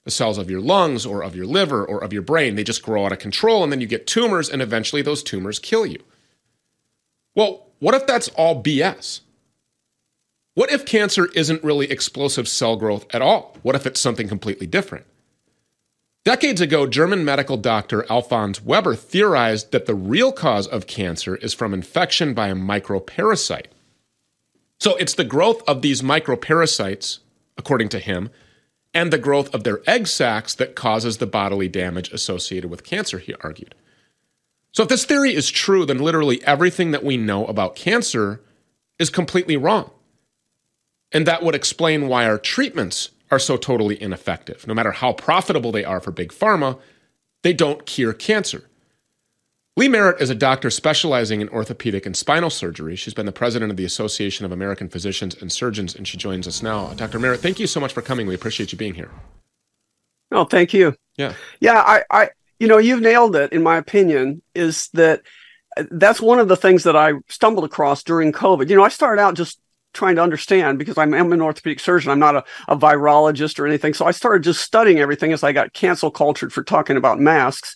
[0.06, 2.84] The cells of your lungs or of your liver or of your brain, they just
[2.84, 6.00] grow out of control and then you get tumors and eventually those tumors kill you.
[7.36, 9.22] Well, what if that's all BS?
[10.60, 13.56] What if cancer isn't really explosive cell growth at all?
[13.62, 15.06] What if it's something completely different?
[16.26, 21.54] Decades ago, German medical doctor Alfons Weber theorized that the real cause of cancer is
[21.54, 23.68] from infection by a microparasite.
[24.82, 27.20] So it's the growth of these microparasites,
[27.58, 28.30] according to him,
[28.94, 33.20] and the growth of their egg sacs that causes the bodily damage associated with cancer,
[33.20, 33.76] he argued.
[34.74, 38.42] So if this theory is true, then literally everything that we know about cancer
[39.00, 39.92] is completely wrong.
[41.12, 44.68] And that would explain why our treatments are so totally ineffective.
[44.68, 46.80] No matter how profitable they are for big pharma,
[47.44, 48.70] they don't cure cancer.
[49.78, 52.96] Lee Merritt is a doctor specializing in orthopedic and spinal surgery.
[52.96, 56.48] She's been the president of the Association of American Physicians and Surgeons, and she joins
[56.48, 56.94] us now.
[56.96, 57.18] Dr.
[57.18, 58.28] Merritt, thank you so much for coming.
[58.28, 59.10] We appreciate you being here.
[60.32, 60.96] Oh, thank you.
[61.18, 61.34] Yeah.
[61.62, 62.30] Yeah, I, I
[62.60, 65.22] you know, you've nailed it, in my opinion, is that
[65.78, 68.70] uh, that's one of the things that I stumbled across during COVID.
[68.70, 69.60] You know, I started out just
[69.94, 72.12] trying to understand because I'm, I'm an orthopedic surgeon.
[72.12, 73.94] I'm not a, a, virologist or anything.
[73.94, 77.76] So I started just studying everything as I got cancel cultured for talking about masks.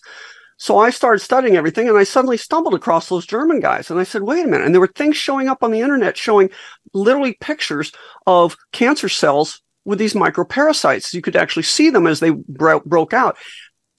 [0.56, 4.04] So I started studying everything and I suddenly stumbled across those German guys and I
[4.04, 4.64] said, wait a minute.
[4.64, 6.50] And there were things showing up on the internet showing
[6.92, 7.92] literally pictures
[8.26, 11.12] of cancer cells with these microparasites.
[11.12, 13.36] You could actually see them as they bro- broke out.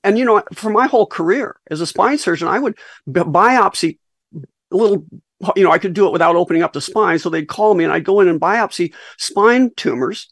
[0.03, 3.97] And, you know, for my whole career as a spine surgeon, I would bi- biopsy
[4.72, 5.05] little
[5.56, 7.20] you know, I could do it without opening up the spine.
[7.20, 10.32] So they'd call me and I'd go in and biopsy spine tumors.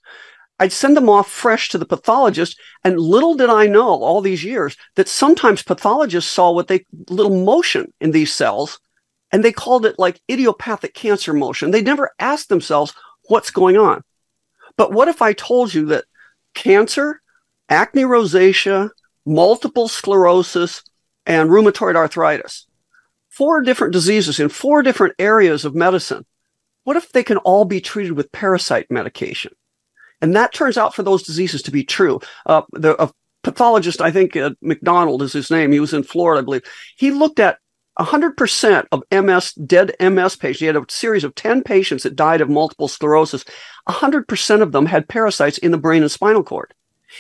[0.59, 2.59] I'd send them off fresh to the pathologist.
[2.83, 7.43] And little did I know all these years that sometimes pathologists saw what they little
[7.43, 8.79] motion in these cells
[9.31, 11.71] and they called it like idiopathic cancer motion.
[11.71, 12.93] They never asked themselves
[13.27, 14.03] what's going on.
[14.77, 16.05] But what if I told you that
[16.53, 17.21] cancer,
[17.69, 18.89] acne rosacea,
[19.25, 20.83] multiple sclerosis,
[21.25, 22.67] and rheumatoid arthritis
[23.33, 26.25] four different diseases in four different areas of medicine.
[26.83, 29.53] What if they can all be treated with parasite medication?
[30.21, 32.19] And that turns out for those diseases to be true.
[32.45, 33.11] Uh, the a
[33.41, 35.71] pathologist, I think uh, McDonald is his name.
[35.71, 36.63] He was in Florida, I believe.
[36.95, 37.57] He looked at
[37.99, 40.59] 100% of MS, dead MS patients.
[40.59, 43.43] He had a series of 10 patients that died of multiple sclerosis.
[43.89, 46.73] 100% of them had parasites in the brain and spinal cord.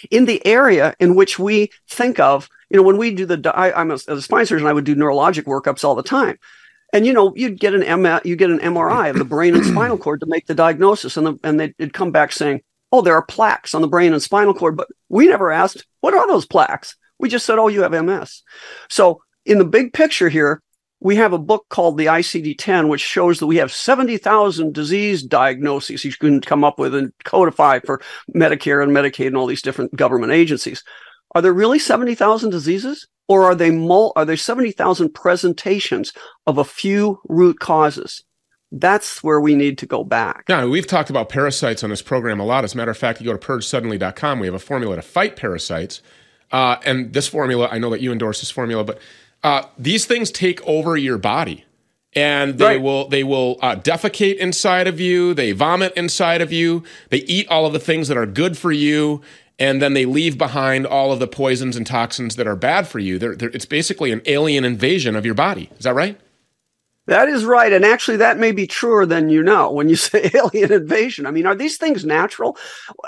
[0.09, 3.79] In the area in which we think of you know, when we do the, I,
[3.79, 6.39] am a, a spine surgeon, I would do neurologic workups all the time.
[6.91, 9.63] And you know, you'd get an M, you get an MRI of the brain and
[9.65, 12.61] spinal cord to make the diagnosis, and the, and they'd come back saying,
[12.91, 16.13] "Oh, there are plaques on the brain and spinal cord," but we never asked, "What
[16.13, 18.43] are those plaques?" We just said, "Oh, you have MS."
[18.89, 20.61] So, in the big picture here,
[20.99, 26.05] we have a book called the ICD-10, which shows that we have 70,000 disease diagnoses
[26.05, 28.01] you can come up with and codify for
[28.35, 30.83] Medicare and Medicaid and all these different government agencies.
[31.35, 33.07] Are there really 70,000 diseases?
[33.27, 36.11] Or are they mul- are there 70,000 presentations
[36.45, 38.23] of a few root causes?
[38.71, 40.45] That's where we need to go back.
[40.49, 42.63] Yeah, we've talked about parasites on this program a lot.
[42.63, 45.35] As a matter of fact, you go to purgesuddenly.com, we have a formula to fight
[45.35, 46.01] parasites.
[46.51, 48.99] Uh, and this formula, I know that you endorse this formula, but
[49.43, 51.65] uh, these things take over your body
[52.15, 52.81] and they right.
[52.81, 57.47] will they will uh, defecate inside of you they vomit inside of you they eat
[57.47, 59.21] all of the things that are good for you
[59.59, 62.99] and then they leave behind all of the poisons and toxins that are bad for
[62.99, 63.19] you.
[63.19, 65.69] They're, they're, it's basically an alien invasion of your body.
[65.77, 66.19] Is that right?
[67.05, 67.73] That is right.
[67.73, 71.25] And actually, that may be truer than you know when you say alien invasion.
[71.25, 72.57] I mean, are these things natural?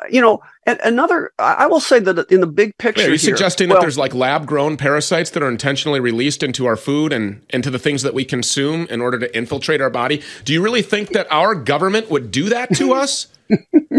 [0.10, 3.02] You know, and another, I will say that in the big picture.
[3.02, 6.00] Wait, are you here, suggesting well, that there's like lab grown parasites that are intentionally
[6.00, 9.80] released into our food and into the things that we consume in order to infiltrate
[9.80, 10.22] our body?
[10.44, 13.28] Do you really think that our government would do that to us?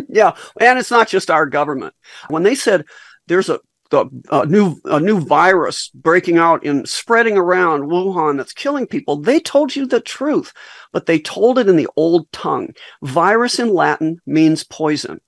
[0.08, 1.94] yeah, and it's not just our government.
[2.28, 2.84] When they said
[3.28, 3.60] there's a,
[3.92, 9.16] a, a, new a new virus breaking out and spreading around Wuhan that's killing people,
[9.16, 10.52] they told you the truth,
[10.92, 12.74] but they told it in the old tongue.
[13.02, 15.20] Virus in Latin means poison.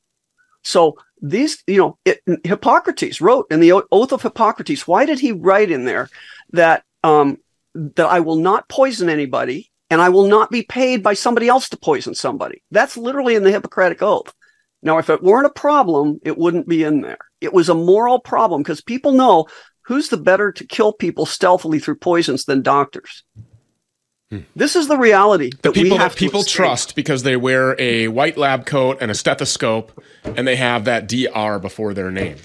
[0.62, 4.86] So these, you know, it, Hippocrates wrote in the Oath of Hippocrates.
[4.86, 6.08] Why did he write in there
[6.52, 7.38] that um,
[7.74, 11.68] that I will not poison anybody and I will not be paid by somebody else
[11.70, 12.62] to poison somebody.
[12.70, 14.32] That's literally in the Hippocratic Oath.
[14.82, 17.18] Now, if it weren't a problem, it wouldn't be in there.
[17.40, 19.46] It was a moral problem because people know
[19.82, 23.24] who's the better to kill people stealthily through poisons than doctors.
[24.30, 24.40] Hmm.
[24.54, 28.66] This is the reality the people that people trust because they wear a white lab
[28.66, 32.36] coat and a stethoscope and they have that DR before their name.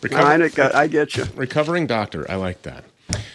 [0.00, 1.24] Recover- I, I get you.
[1.34, 2.30] Recovering doctor.
[2.30, 2.84] I like that.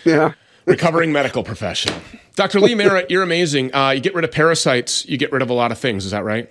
[0.05, 0.33] Yeah.
[0.65, 1.99] Recovering medical professional.
[2.35, 2.61] Dr.
[2.61, 3.73] Lee Merritt, you're amazing.
[3.75, 6.05] Uh, you get rid of parasites, you get rid of a lot of things.
[6.05, 6.49] Is that right?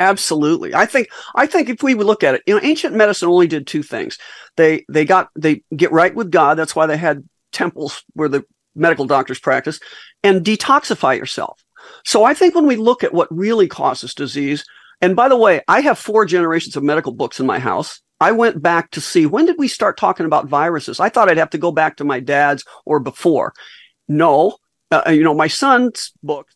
[0.00, 0.74] Absolutely.
[0.74, 3.46] I think I think if we would look at it, you know, ancient medicine only
[3.46, 4.18] did two things.
[4.56, 6.56] They they got they get right with God.
[6.56, 7.22] That's why they had
[7.52, 8.44] temples where the
[8.74, 9.78] medical doctors practice
[10.22, 11.62] and detoxify yourself.
[12.04, 14.64] So I think when we look at what really causes disease,
[15.02, 18.00] and by the way, I have four generations of medical books in my house.
[18.20, 20.98] I went back to see when did we start talking about viruses?
[20.98, 23.52] I thought I'd have to go back to my dad's or before.
[24.08, 24.56] No,
[24.90, 26.48] uh, uh, you know, my son's book,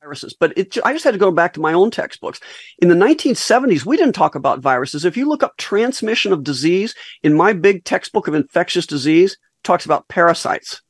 [0.00, 2.40] viruses, but it, I just had to go back to my own textbooks.
[2.78, 5.04] In the 1970s, we didn't talk about viruses.
[5.04, 9.84] If you look up transmission of disease in my big textbook of infectious disease, talks
[9.84, 10.80] about parasites.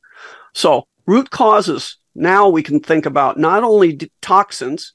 [0.54, 1.96] So root causes.
[2.14, 4.92] Now we can think about not only toxins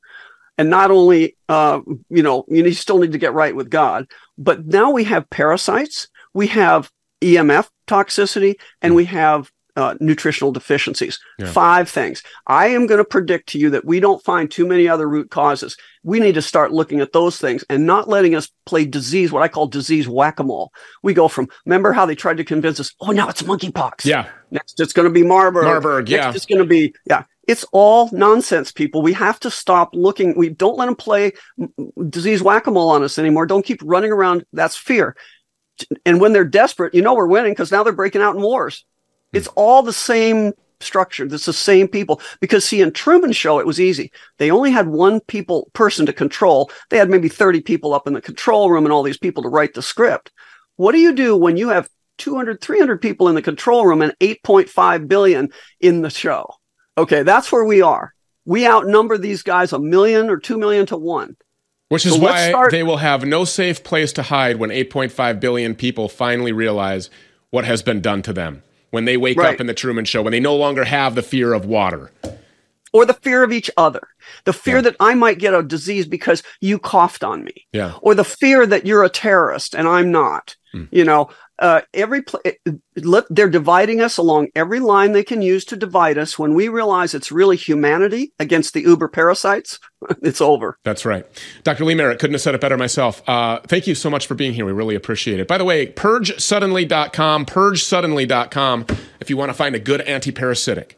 [0.57, 4.05] and not only, uh, you know, you still need to get right with God,
[4.37, 6.89] but now we have parasites, we have
[7.21, 11.19] EMF toxicity, and we have uh, nutritional deficiencies.
[11.37, 11.51] Yeah.
[11.51, 12.23] Five things.
[12.47, 15.29] I am going to predict to you that we don't find too many other root
[15.29, 15.75] causes.
[16.03, 19.43] We need to start looking at those things and not letting us play disease, what
[19.43, 20.71] I call disease whack a mole.
[21.03, 24.05] We go from, remember how they tried to convince us, oh, now it's monkeypox.
[24.05, 24.27] Yeah.
[24.51, 25.65] Next, it's going to be Marburg.
[25.65, 26.25] Marburg, yeah.
[26.25, 27.23] Next, it's going to be, yeah.
[27.47, 29.03] It's all nonsense, people.
[29.03, 30.35] We have to stop looking.
[30.35, 31.33] We don't let them play
[32.09, 33.45] disease whack a mole on us anymore.
[33.45, 34.45] Don't keep running around.
[34.51, 35.15] That's fear.
[36.05, 38.83] And when they're desperate, you know we're winning because now they're breaking out in wars.
[39.35, 41.25] It's all the same structure.
[41.25, 42.21] It's the same people.
[42.39, 44.11] Because see, in Truman Show, it was easy.
[44.37, 46.71] They only had one people person to control.
[46.89, 49.49] They had maybe 30 people up in the control room and all these people to
[49.49, 50.31] write the script.
[50.77, 54.13] What do you do when you have 200, 300 people in the control room and
[54.19, 56.47] 8.5 billion in the show?
[56.97, 58.13] Okay, that's where we are.
[58.45, 61.35] We outnumber these guys a million or two million to one.
[61.89, 65.39] Which is So why start- they will have no safe place to hide when 8.5
[65.39, 67.09] billion people finally realize
[67.49, 68.63] what has been done to them.
[68.95, 69.53] When they wake Right.
[69.55, 72.11] up in the Truman Show, when they no longer have the fear of water.
[72.95, 74.01] Or the fear of each other.
[74.45, 77.67] The fear that I might get a disease because you coughed on me.
[77.73, 77.93] Yeah.
[78.01, 80.55] or the fear that you're a terrorist and I'm not.
[80.91, 81.29] You know,
[81.59, 82.59] uh, every pl- it-
[83.29, 86.37] they're dividing us along every line they can use to divide us.
[86.37, 89.79] When we realize it's really humanity against the uber parasites,
[90.21, 90.77] it's over.
[90.83, 91.25] That's right.
[91.63, 91.85] Dr.
[91.85, 93.23] Lee Merritt couldn't have said it better myself.
[93.25, 94.65] Uh, thank you so much for being here.
[94.65, 95.47] We really appreciate it.
[95.47, 98.85] By the way, purgesuddenly.com, purgesuddenly.com,
[99.21, 100.91] if you want to find a good antiparasitic.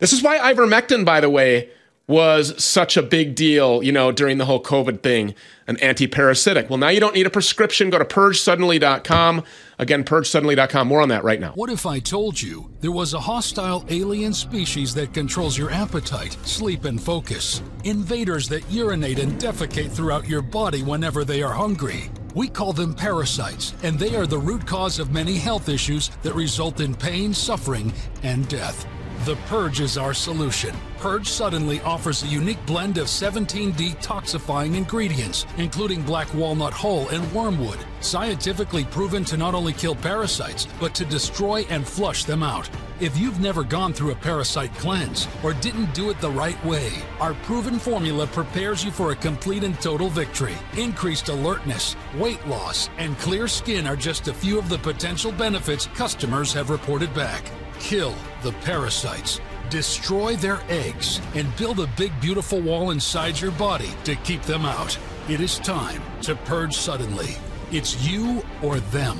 [0.00, 1.68] This is why ivermectin, by the way,
[2.10, 5.32] was such a big deal, you know, during the whole COVID thing,
[5.68, 6.68] an antiparasitic.
[6.68, 7.88] Well, now you don't need a prescription.
[7.88, 9.44] Go to purgesuddenly.com.
[9.78, 10.88] Again, purgesuddenly.com.
[10.88, 11.52] More on that right now.
[11.52, 16.36] What if I told you there was a hostile alien species that controls your appetite,
[16.42, 17.62] sleep, and focus?
[17.84, 22.10] Invaders that urinate and defecate throughout your body whenever they are hungry.
[22.34, 26.34] We call them parasites, and they are the root cause of many health issues that
[26.34, 27.92] result in pain, suffering,
[28.24, 28.86] and death.
[29.26, 30.74] The Purge is our solution.
[31.00, 37.32] Purge Suddenly offers a unique blend of 17 detoxifying ingredients, including black walnut hull and
[37.32, 42.68] wormwood, scientifically proven to not only kill parasites, but to destroy and flush them out.
[43.00, 46.92] If you've never gone through a parasite cleanse or didn't do it the right way,
[47.18, 50.54] our proven formula prepares you for a complete and total victory.
[50.76, 55.86] Increased alertness, weight loss, and clear skin are just a few of the potential benefits
[55.94, 57.42] customers have reported back.
[57.78, 59.40] Kill the parasites,
[59.70, 64.64] destroy their eggs, and build a big, beautiful wall inside your body to keep them
[64.64, 64.98] out.
[65.28, 67.36] It is time to purge suddenly.
[67.72, 69.18] It's you or them.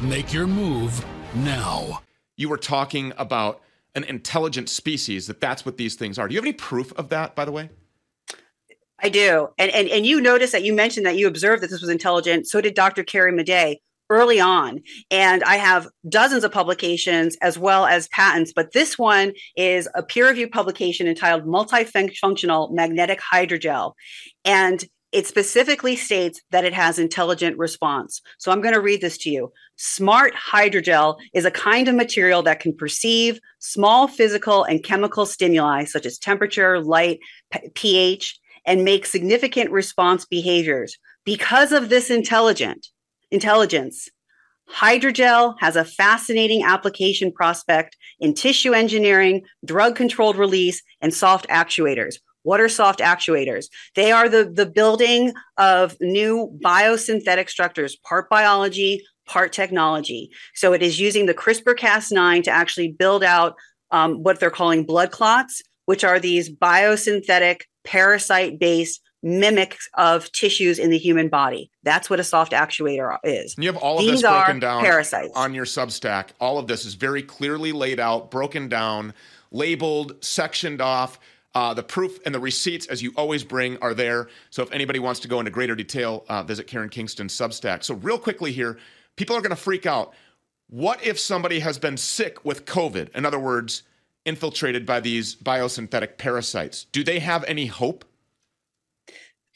[0.00, 2.02] Make your move now.
[2.36, 3.62] You were talking about
[3.94, 6.28] an intelligent species, that that's what these things are.
[6.28, 7.70] Do you have any proof of that, by the way?
[8.98, 9.48] I do.
[9.58, 12.48] And, and and you noticed that you mentioned that you observed that this was intelligent.
[12.48, 13.04] So did Dr.
[13.04, 13.76] Carrie Madej
[14.10, 14.80] early on.
[15.10, 20.02] And I have dozens of publications as well as patents, but this one is a
[20.02, 23.92] peer-reviewed publication entitled Multifunctional Magnetic Hydrogel.
[24.44, 28.20] And it specifically states that it has intelligent response.
[28.38, 29.52] So I'm going to read this to you.
[29.76, 35.84] Smart hydrogel is a kind of material that can perceive small physical and chemical stimuli
[35.84, 37.20] such as temperature, light,
[37.74, 40.98] pH, and make significant response behaviors.
[41.24, 42.88] Because of this intelligent
[43.30, 44.08] intelligence,
[44.70, 52.16] hydrogel has a fascinating application prospect in tissue engineering, drug controlled release, and soft actuators.
[52.42, 53.66] What are soft actuators?
[53.96, 60.30] They are the, the building of new biosynthetic structures, part biology, part technology.
[60.54, 63.56] So it is using the CRISPR Cas9 to actually build out
[63.90, 70.78] um, what they're calling blood clots, which are these biosynthetic, parasite based mimics of tissues
[70.78, 71.68] in the human body.
[71.82, 73.56] That's what a soft actuator is.
[73.56, 75.32] And you have all of These this broken down parasites.
[75.34, 76.28] on your Substack.
[76.40, 79.12] All of this is very clearly laid out, broken down,
[79.50, 81.18] labeled, sectioned off.
[81.56, 84.28] Uh, the proof and the receipts, as you always bring, are there.
[84.50, 87.82] So if anybody wants to go into greater detail, uh, visit Karen Kingston's Substack.
[87.82, 88.78] So real quickly here,
[89.16, 90.12] people are going to freak out.
[90.68, 93.08] What if somebody has been sick with COVID?
[93.14, 93.82] In other words,
[94.24, 96.84] infiltrated by these biosynthetic parasites.
[96.92, 98.04] Do they have any hope?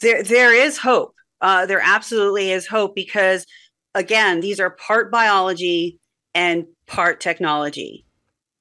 [0.00, 1.14] There there is hope.
[1.40, 3.46] Uh, there absolutely is hope because
[3.94, 5.98] again, these are part biology
[6.34, 8.04] and part technology,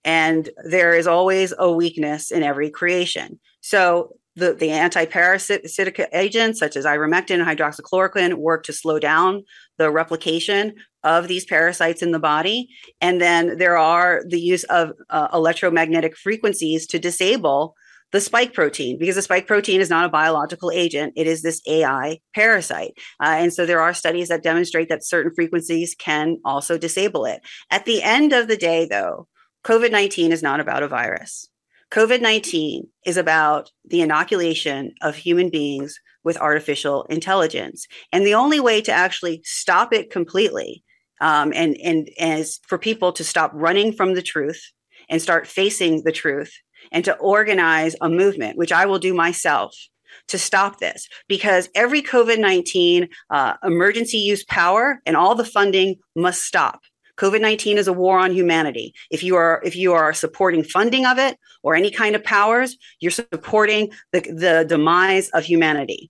[0.03, 3.39] and there is always a weakness in every creation.
[3.61, 9.43] So the the anti-parasitic agents such as ivermectin and hydroxychloroquine work to slow down
[9.77, 12.69] the replication, of these parasites in the body.
[13.01, 17.75] And then there are the use of uh, electromagnetic frequencies to disable
[18.11, 21.13] the spike protein because the spike protein is not a biological agent.
[21.15, 22.93] It is this AI parasite.
[23.21, 27.41] Uh, and so there are studies that demonstrate that certain frequencies can also disable it.
[27.69, 29.27] At the end of the day, though,
[29.63, 31.49] COVID 19 is not about a virus.
[31.91, 37.87] COVID 19 is about the inoculation of human beings with artificial intelligence.
[38.11, 40.83] And the only way to actually stop it completely
[41.21, 42.09] um, and, and,
[42.67, 44.71] for people to stop running from the truth
[45.09, 46.53] and start facing the truth
[46.91, 49.75] and to organize a movement, which I will do myself
[50.27, 55.97] to stop this because every COVID 19 uh, emergency use power and all the funding
[56.15, 56.81] must stop.
[57.17, 58.93] COVID 19 is a war on humanity.
[59.11, 62.77] If you are if you are supporting funding of it or any kind of powers,
[63.01, 66.09] you're supporting the, the demise of humanity.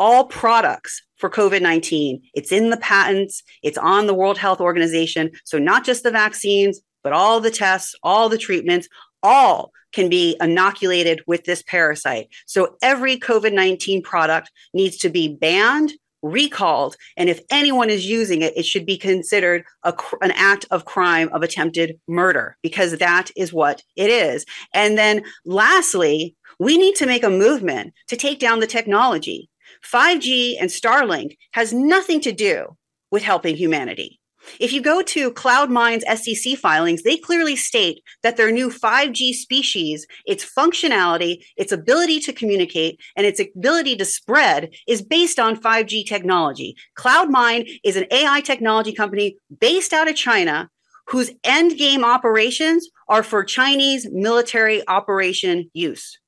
[0.00, 5.30] All products for COVID 19, it's in the patents, it's on the World Health Organization.
[5.44, 8.88] So not just the vaccines, but all the tests, all the treatments,
[9.22, 12.28] all can be inoculated with this parasite.
[12.46, 18.42] So every COVID 19 product needs to be banned, recalled, and if anyone is using
[18.42, 23.30] it, it should be considered a, an act of crime of attempted murder because that
[23.36, 24.44] is what it is.
[24.74, 29.48] And then lastly, we need to make a movement to take down the technology.
[29.84, 32.76] 5G and Starlink has nothing to do
[33.10, 34.20] with helping humanity.
[34.60, 40.06] If you go to CloudMind's SEC filings, they clearly state that their new 5G species,
[40.26, 46.06] its functionality, its ability to communicate, and its ability to spread is based on 5G
[46.06, 46.76] technology.
[46.96, 50.70] CloudMind is an AI technology company based out of China
[51.08, 56.18] whose end game operations are for Chinese military operation use.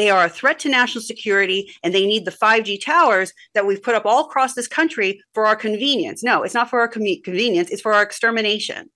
[0.00, 3.82] They are a threat to national security and they need the 5G towers that we've
[3.82, 6.22] put up all across this country for our convenience.
[6.22, 8.88] No, it's not for our com- convenience, it's for our extermination.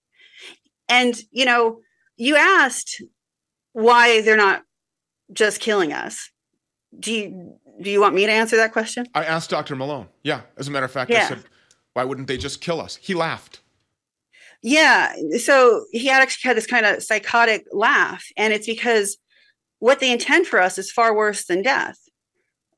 [0.89, 1.81] And, you know,
[2.17, 3.03] you asked
[3.75, 4.63] why they're not
[5.31, 6.31] just killing us.
[6.99, 9.05] Do you do you want me to answer that question?
[9.15, 9.77] I asked Dr.
[9.77, 10.09] Malone.
[10.23, 11.25] Yeah, as a matter of fact, yeah.
[11.25, 11.45] I said,
[11.93, 12.97] why wouldn't they just kill us?
[12.97, 13.61] He laughed.
[14.63, 19.19] Yeah, so he had actually had this kind of psychotic laugh, and it's because
[19.85, 21.99] what they intend for us is far worse than death.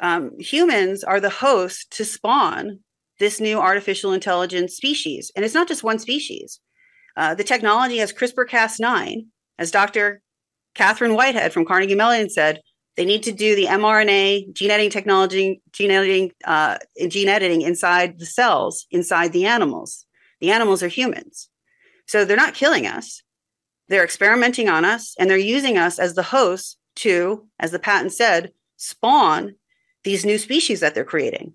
[0.00, 2.80] Um, humans are the host to spawn
[3.20, 5.30] this new artificial intelligence species.
[5.36, 6.58] And it's not just one species.
[7.16, 9.26] Uh, the technology has CRISPR Cas9,
[9.56, 10.20] as Dr.
[10.74, 12.60] Kathryn Whitehead from Carnegie Mellon said,
[12.96, 18.18] they need to do the mRNA gene editing technology, gene editing, uh, gene editing inside
[18.18, 20.06] the cells, inside the animals.
[20.40, 21.50] The animals are humans.
[22.08, 23.22] So they're not killing us.
[23.88, 28.12] They're experimenting on us and they're using us as the hosts to, as the patent
[28.12, 29.56] said, spawn
[30.04, 31.54] these new species that they're creating.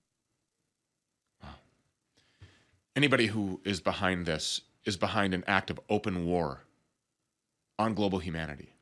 [2.95, 6.65] Anybody who is behind this is behind an act of open war
[7.79, 8.75] on global humanity.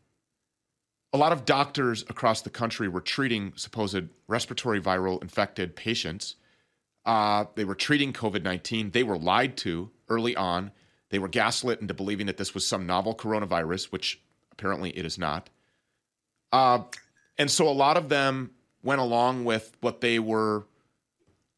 [1.13, 6.35] A lot of doctors across the country were treating supposed respiratory viral infected patients.
[7.05, 8.91] Uh, they were treating COVID 19.
[8.91, 10.71] They were lied to early on.
[11.09, 15.17] They were gaslit into believing that this was some novel coronavirus, which apparently it is
[15.17, 15.49] not.
[16.51, 16.79] Uh,
[17.37, 18.51] and so a lot of them
[18.83, 20.65] went along with what they were,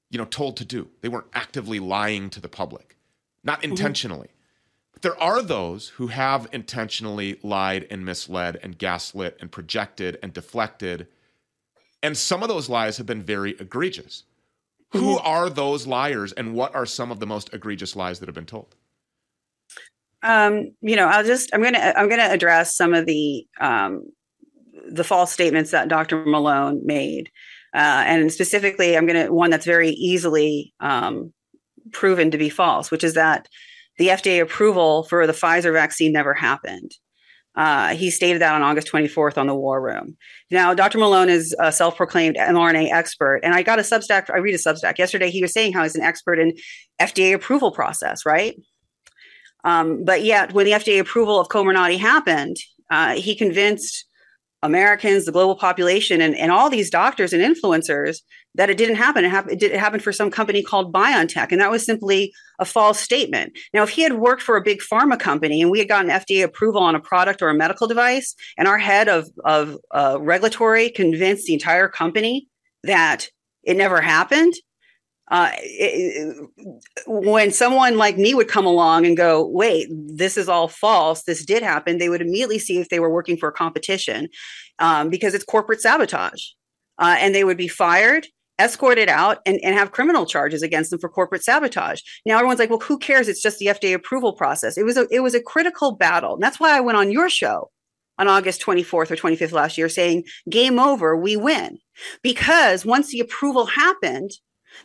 [0.09, 0.89] you know, told to do.
[1.01, 2.97] They weren't actively lying to the public,
[3.43, 3.71] not mm-hmm.
[3.71, 4.27] intentionally.
[4.27, 4.89] Mm-hmm.
[4.93, 10.33] But there are those who have intentionally lied and misled and gaslit and projected and
[10.33, 11.07] deflected.
[12.03, 14.23] And some of those lies have been very egregious.
[14.93, 15.05] Mm-hmm.
[15.05, 18.35] Who are those liars and what are some of the most egregious lies that have
[18.35, 18.75] been told?
[20.23, 24.11] Um, you know, I'll just I'm gonna I'm gonna address some of the um,
[24.91, 26.25] the false statements that Dr.
[26.25, 27.29] Malone made.
[27.73, 31.33] Uh, and specifically, I'm going to one that's very easily um,
[31.91, 33.47] proven to be false, which is that
[33.97, 36.91] the FDA approval for the Pfizer vaccine never happened.
[37.55, 40.15] Uh, he stated that on August 24th on the War Room.
[40.49, 40.97] Now, Dr.
[40.97, 44.29] Malone is a self-proclaimed mRNA expert, and I got a Substack.
[44.33, 45.29] I read a Substack yesterday.
[45.29, 46.53] He was saying how he's an expert in
[46.99, 48.55] FDA approval process, right?
[49.65, 52.55] Um, but yet, when the FDA approval of Comirnaty happened,
[52.89, 54.05] uh, he convinced
[54.63, 58.19] Americans, the global population, and, and all these doctors and influencers
[58.55, 59.25] that it didn't happen.
[59.25, 62.99] It, happened, it, happened for some company called BioNTech, and that was simply a false
[62.99, 63.57] statement.
[63.73, 66.43] Now, if he had worked for a big pharma company and we had gotten FDA
[66.43, 70.89] approval on a product or a medical device, and our head of, of uh, regulatory
[70.89, 72.47] convinced the entire company
[72.83, 73.27] that
[73.63, 74.53] it never happened,
[75.31, 76.49] uh, it,
[77.07, 81.45] when someone like me would come along and go, wait, this is all false, this
[81.45, 84.27] did happen, they would immediately see if they were working for a competition
[84.79, 86.43] um, because it's corporate sabotage.
[86.99, 88.27] Uh, and they would be fired
[88.59, 92.01] escorted out and, and have criminal charges against them for corporate sabotage.
[92.25, 93.27] Now everyone's like, well, who cares?
[93.27, 94.77] It's just the FDA approval process.
[94.77, 96.35] It was a it was a critical battle.
[96.35, 97.71] And that's why I went on your show
[98.19, 101.79] on August 24th or 25th last year saying, game over, we win.
[102.21, 104.31] Because once the approval happened,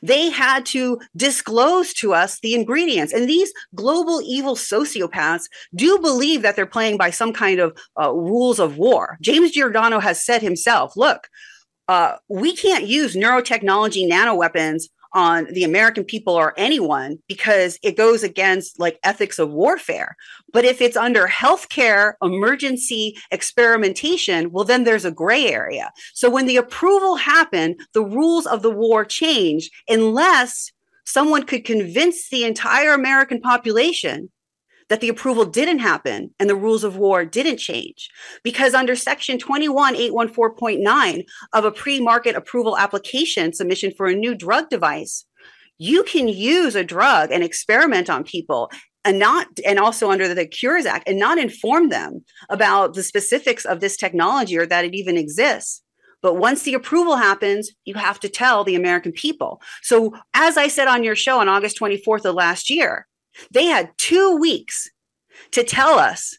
[0.03, 3.13] they had to disclose to us the ingredients.
[3.13, 5.45] And these global evil sociopaths
[5.75, 9.19] do believe that they're playing by some kind of uh, rules of war.
[9.21, 11.29] James Giordano has said himself, look,
[11.89, 14.85] uh, we can't use neurotechnology nanoweapons
[15.17, 20.15] on the American people or anyone because it goes against like ethics of warfare.
[20.53, 25.91] But if it's under healthcare emergency experimentation, well, then there's a gray area.
[26.13, 30.71] So when the approval happened, the rules of the war changed unless
[31.07, 34.29] someone could convince the entire American population
[34.89, 38.09] that the approval didn't happen and the rules of war didn't change.
[38.43, 44.69] Because under section 21814.9 of a pre market approval application submission for a new drug
[44.71, 45.25] device,
[45.79, 48.71] you can use a drug and experiment on people
[49.05, 53.65] and not and also under the cures act and not inform them about the specifics
[53.65, 55.83] of this technology or that it even exists
[56.23, 60.67] but once the approval happens you have to tell the american people so as i
[60.67, 63.07] said on your show on august 24th of last year
[63.51, 64.91] they had two weeks
[65.53, 66.39] to tell us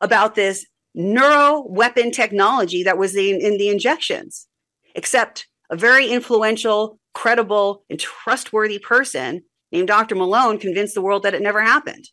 [0.00, 4.46] about this neuro weapon technology that was in, in the injections,
[4.94, 9.42] except a very influential, credible, and trustworthy person
[9.72, 10.14] named Dr.
[10.14, 12.08] Malone convinced the world that it never happened.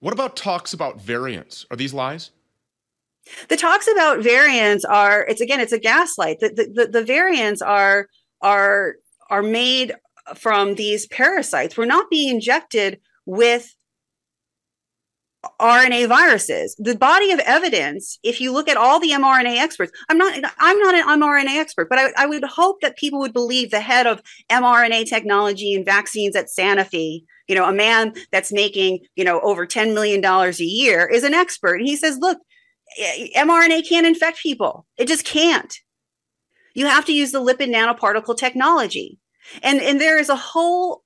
[0.00, 1.66] What about talks about variants?
[1.70, 2.30] Are these lies?
[3.48, 6.40] The talks about variants are it's again it's a gaslight.
[6.40, 8.08] The the, the, the variants are
[8.42, 8.96] are
[9.30, 9.94] are made
[10.36, 11.76] from these parasites.
[11.76, 13.74] We're not being injected with
[15.60, 16.74] RNA viruses.
[16.78, 20.78] The body of evidence, if you look at all the mRNA experts, I'm not I'm
[20.78, 24.06] not an mRNA expert, but I, I would hope that people would believe the head
[24.06, 29.40] of mRNA technology and vaccines at Sanofi, you know, a man that's making, you know,
[29.40, 31.76] over $10 million a year is an expert.
[31.76, 32.38] And he says, look,
[32.98, 34.86] eh, mRNA can't infect people.
[34.96, 35.74] It just can't.
[36.74, 39.18] You have to use the lipid nanoparticle technology
[39.62, 41.04] and and there is a whole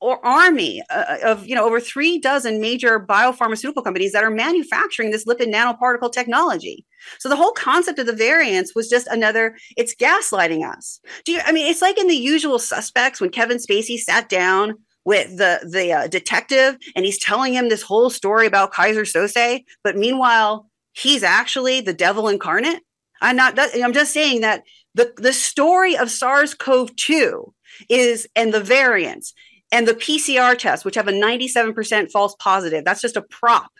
[0.00, 5.10] or army uh, of you know over three dozen major biopharmaceutical companies that are manufacturing
[5.10, 6.84] this lipid nanoparticle technology.
[7.18, 11.00] So the whole concept of the variants was just another it's gaslighting us.
[11.24, 14.74] Do you i mean it's like in the usual suspects when kevin spacey sat down
[15.04, 19.64] with the the uh, detective and he's telling him this whole story about Keyser Söze,
[19.82, 22.82] but meanwhile he's actually the devil incarnate?
[23.22, 27.52] I'm not i'm just saying that the the story of sars-cov-2
[27.88, 29.34] is and the variants
[29.70, 32.84] and the PCR tests, which have a 97% false positive.
[32.84, 33.70] That's just a prop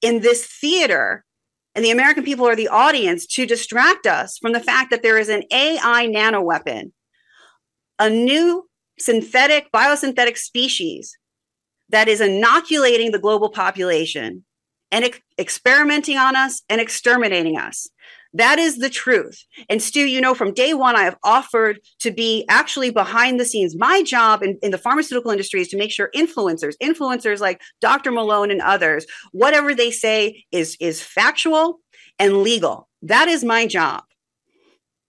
[0.00, 1.24] in this theater.
[1.74, 5.18] And the American people are the audience to distract us from the fact that there
[5.18, 6.92] is an AI nanoweapon,
[7.98, 8.68] a new
[8.98, 11.18] synthetic, biosynthetic species
[11.90, 14.44] that is inoculating the global population
[14.90, 17.88] and ex- experimenting on us and exterminating us.
[18.34, 19.46] That is the truth.
[19.70, 23.44] And Stew, you know, from day one, I have offered to be actually behind the
[23.44, 23.76] scenes.
[23.76, 28.10] My job in, in the pharmaceutical industry is to make sure influencers, influencers like Dr.
[28.10, 31.78] Malone and others, whatever they say is, is factual
[32.18, 32.88] and legal.
[33.02, 34.02] That is my job.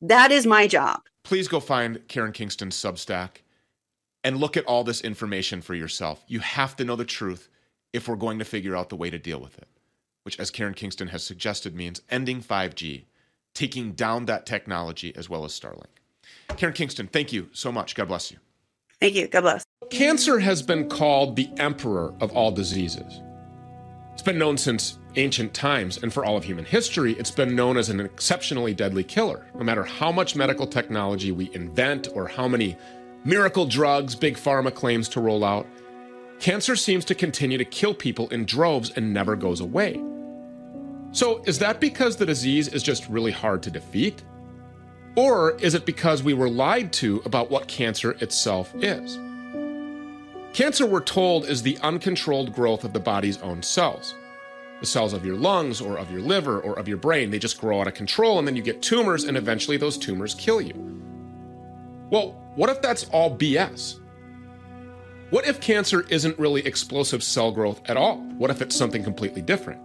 [0.01, 1.01] That is my job.
[1.23, 3.37] Please go find Karen Kingston's Substack
[4.23, 6.23] and look at all this information for yourself.
[6.27, 7.49] You have to know the truth
[7.91, 9.67] if we're going to figure out the way to deal with it,
[10.23, 13.05] which, as Karen Kingston has suggested, means ending 5G
[13.55, 15.85] taking down that technology as well as Starlink.
[16.57, 17.95] Karen Kingston, thank you so much.
[17.95, 18.37] God bless you.
[19.01, 19.27] Thank you.
[19.27, 19.65] God bless.
[19.89, 23.21] Cancer has been called the emperor of all diseases.
[24.13, 27.77] It's been known since ancient times, and for all of human history, it's been known
[27.77, 29.45] as an exceptionally deadly killer.
[29.55, 32.77] No matter how much medical technology we invent or how many
[33.23, 35.67] miracle drugs big pharma claims to roll out,
[36.39, 40.01] cancer seems to continue to kill people in droves and never goes away.
[41.15, 44.21] So, is that because the disease is just really hard to defeat?
[45.15, 49.17] Or is it because we were lied to about what cancer itself is?
[50.51, 54.13] Cancer, we're told, is the uncontrolled growth of the body's own cells.
[54.81, 57.61] The cells of your lungs or of your liver or of your brain, they just
[57.61, 60.73] grow out of control and then you get tumors and eventually those tumors kill you.
[62.09, 64.01] Well, what if that's all BS?
[65.29, 68.17] What if cancer isn't really explosive cell growth at all?
[68.37, 69.84] What if it's something completely different?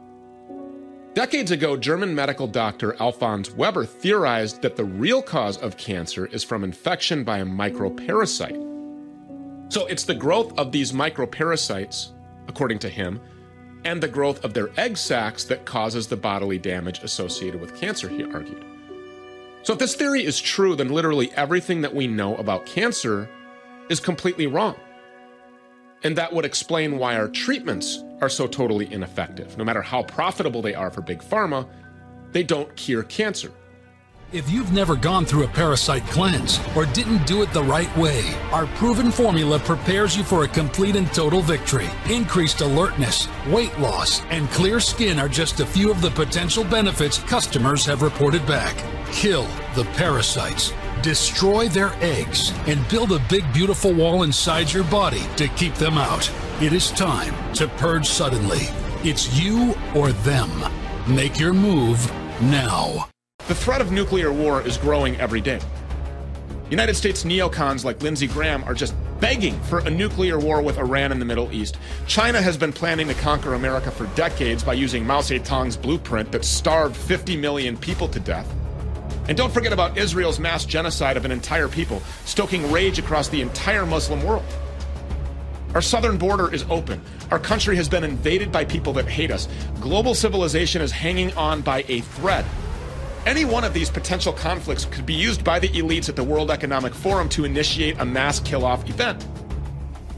[1.15, 6.45] Decades ago, German medical doctor Alfons Weber theorized that the real cause of cancer is
[6.45, 9.73] from infection by a microparasite.
[9.73, 12.13] So it's the growth of these microparasites,
[12.47, 13.21] according to him,
[13.85, 18.09] and the growth of their egg sacs that causes the bodily damage associated with cancer,
[18.09, 18.65] he argued.
[19.63, 23.29] So, if this theory is true, then literally everything that we know about cancer
[23.89, 24.77] is completely wrong.
[26.03, 29.57] And that would explain why our treatments are so totally ineffective.
[29.59, 31.69] No matter how profitable they are for big pharma,
[32.33, 33.53] they don't cure cancer.
[34.33, 38.33] If you've never gone through a parasite cleanse or didn't do it the right way,
[38.53, 41.89] our proven formula prepares you for a complete and total victory.
[42.09, 47.19] Increased alertness, weight loss, and clear skin are just a few of the potential benefits
[47.19, 48.77] customers have reported back.
[49.11, 50.73] Kill the parasites,
[51.03, 55.99] destroy their eggs, and build a big, beautiful wall inside your body to keep them
[55.99, 56.31] out.
[56.61, 58.69] It is time to purge suddenly.
[59.03, 60.51] It's you or them.
[61.09, 62.11] Make your move
[62.43, 63.09] now.
[63.49, 65.61] The threat of nuclear war is growing every day.
[66.71, 71.11] United States neocons like Lindsey Graham are just begging for a nuclear war with Iran
[71.11, 71.79] in the Middle East.
[72.07, 76.45] China has been planning to conquer America for decades by using Mao Zedong's blueprint that
[76.45, 78.47] starved 50 million people to death.
[79.31, 83.41] And don't forget about Israel's mass genocide of an entire people, stoking rage across the
[83.41, 84.45] entire Muslim world.
[85.73, 87.01] Our southern border is open.
[87.31, 89.47] Our country has been invaded by people that hate us.
[89.81, 92.45] Global civilization is hanging on by a thread.
[93.25, 96.51] Any one of these potential conflicts could be used by the elites at the World
[96.51, 99.25] Economic Forum to initiate a mass kill off event.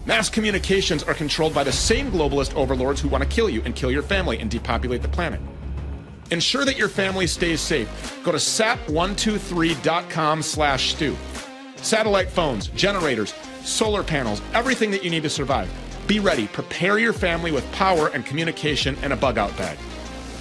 [0.07, 3.77] Mass communications are controlled by the same globalist overlords who want to kill you and
[3.77, 5.41] kill your family and depopulate the planet.
[6.33, 8.19] Ensure that your family stays safe.
[8.25, 11.15] Go to sat123.com slash stew.
[11.77, 15.69] Satellite phones, generators, solar panels, everything that you need to survive.
[16.07, 16.47] Be ready.
[16.47, 19.77] Prepare your family with power and communication and a bug out bag.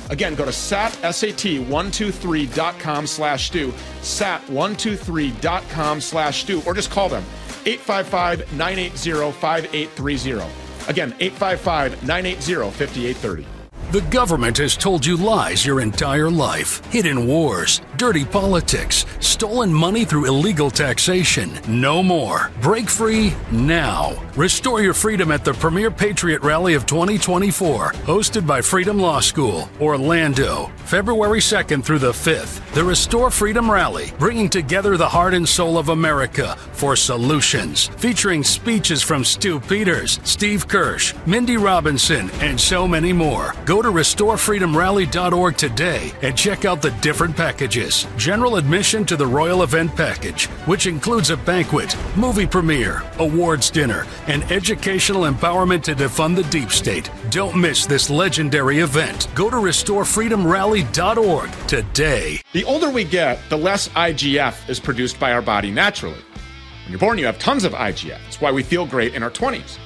[0.10, 7.26] Again, go to sat, sat123.com slash stew, sat123.com slash stew, or just call them
[7.66, 10.90] 855 980 5830.
[10.90, 13.61] Again, 855 980 5830.
[13.92, 16.82] The government has told you lies your entire life.
[16.94, 21.52] Hidden wars, dirty politics, stolen money through illegal taxation.
[21.68, 22.52] No more.
[22.62, 24.16] Break free now.
[24.38, 29.68] Restore your freedom at the premier Patriot Rally of 2024, hosted by Freedom Law School,
[29.82, 32.62] Orlando, February 2nd through the 5th.
[32.74, 38.42] The Restore Freedom Rally, bringing together the heart and soul of America for solutions, featuring
[38.42, 43.54] speeches from Stew Peters, Steve Kirsch, Mindy Robinson, and so many more.
[43.66, 48.08] Go to restorefreedomrally.org today and check out the different packages.
[48.18, 54.06] General admission to the Royal Event Package, which includes a banquet, movie premiere, awards dinner,
[54.28, 57.10] and educational empowerment to defund the deep state.
[57.30, 59.28] Don't miss this legendary event.
[59.36, 62.42] Go to restorefreedomrally.org today.
[62.54, 66.16] The older we get, the less IGF is produced by our body naturally.
[66.16, 68.20] When you're born, you have tons of IGF.
[68.24, 69.78] That's why we feel great in our 20s.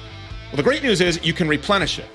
[0.48, 2.06] Well, the great news is you can replenish it.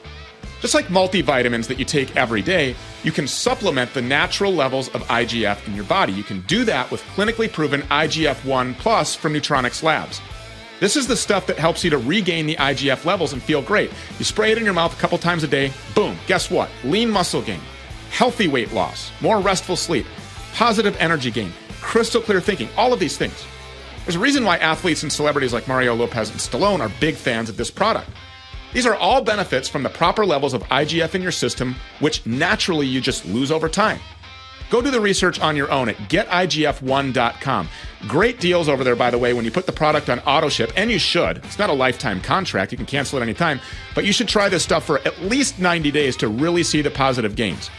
[0.62, 5.02] Just like multivitamins that you take every day, you can supplement the natural levels of
[5.08, 6.14] IGF in your body.
[6.14, 10.22] You can do that with clinically proven IGF 1 Plus from Nutronics Labs.
[10.80, 13.92] This is the stuff that helps you to regain the IGF levels and feel great.
[14.20, 16.70] You spray it in your mouth a couple times a day, boom, guess what?
[16.84, 17.60] Lean muscle gain,
[18.12, 20.06] healthy weight loss, more restful sleep,
[20.54, 21.52] positive energy gain,
[21.82, 23.46] crystal clear thinking, all of these things.
[24.06, 27.50] There's a reason why athletes and celebrities like Mario Lopez and Stallone are big fans
[27.50, 28.10] of this product.
[28.74, 32.88] These are all benefits from the proper levels of IGF in your system, which naturally
[32.88, 34.00] you just lose over time.
[34.70, 37.68] Go do the research on your own at getigf1.com.
[38.08, 40.72] Great deals over there, by the way, when you put the product on auto ship,
[40.78, 41.38] and you should.
[41.38, 43.60] It's not a lifetime contract, you can cancel it anytime,
[43.94, 46.90] but you should try this stuff for at least 90 days to really see the
[46.90, 47.70] positive gains.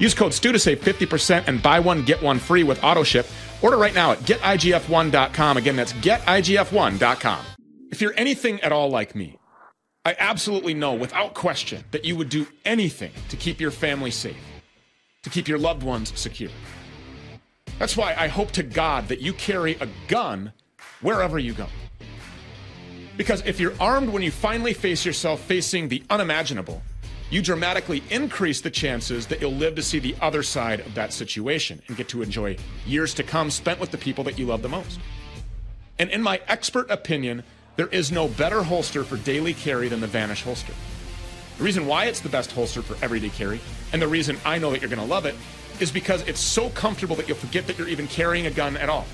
[0.00, 3.26] Use code STEW to save 50% and buy one, get one free with auto ship.
[3.62, 5.56] Order right now at getigf1.com.
[5.56, 7.44] Again, that's getigf1.com.
[7.90, 9.36] If you're anything at all like me,
[10.04, 14.42] I absolutely know without question that you would do anything to keep your family safe,
[15.22, 16.50] to keep your loved ones secure.
[17.78, 20.52] That's why I hope to God that you carry a gun
[21.02, 21.66] wherever you go.
[23.18, 26.80] Because if you're armed when you finally face yourself facing the unimaginable,
[27.28, 31.12] you dramatically increase the chances that you'll live to see the other side of that
[31.12, 32.56] situation and get to enjoy
[32.86, 34.98] years to come spent with the people that you love the most.
[35.98, 37.44] And in my expert opinion,
[37.76, 40.72] there is no better holster for daily carry than the Vanish holster.
[41.58, 43.60] The reason why it's the best holster for everyday carry,
[43.92, 45.34] and the reason I know that you're going to love it,
[45.80, 48.88] is because it's so comfortable that you'll forget that you're even carrying a gun at
[48.88, 49.06] all.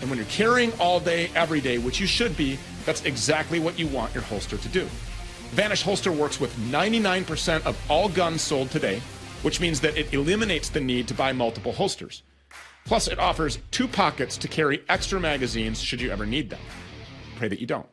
[0.00, 3.78] And when you're carrying all day, every day, which you should be, that's exactly what
[3.78, 4.86] you want your holster to do.
[5.52, 9.00] Vanish Holster works with 99% of all guns sold today,
[9.42, 12.22] which means that it eliminates the need to buy multiple holsters.
[12.84, 16.60] Plus, it offers two pockets to carry extra magazines should you ever need them.
[17.42, 17.88] Pray that you don't.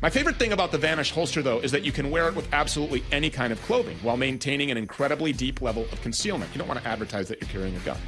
[0.00, 2.48] My favorite thing about the Vanish holster, though, is that you can wear it with
[2.50, 6.50] absolutely any kind of clothing while maintaining an incredibly deep level of concealment.
[6.54, 7.98] You don't want to advertise that you're carrying a gun.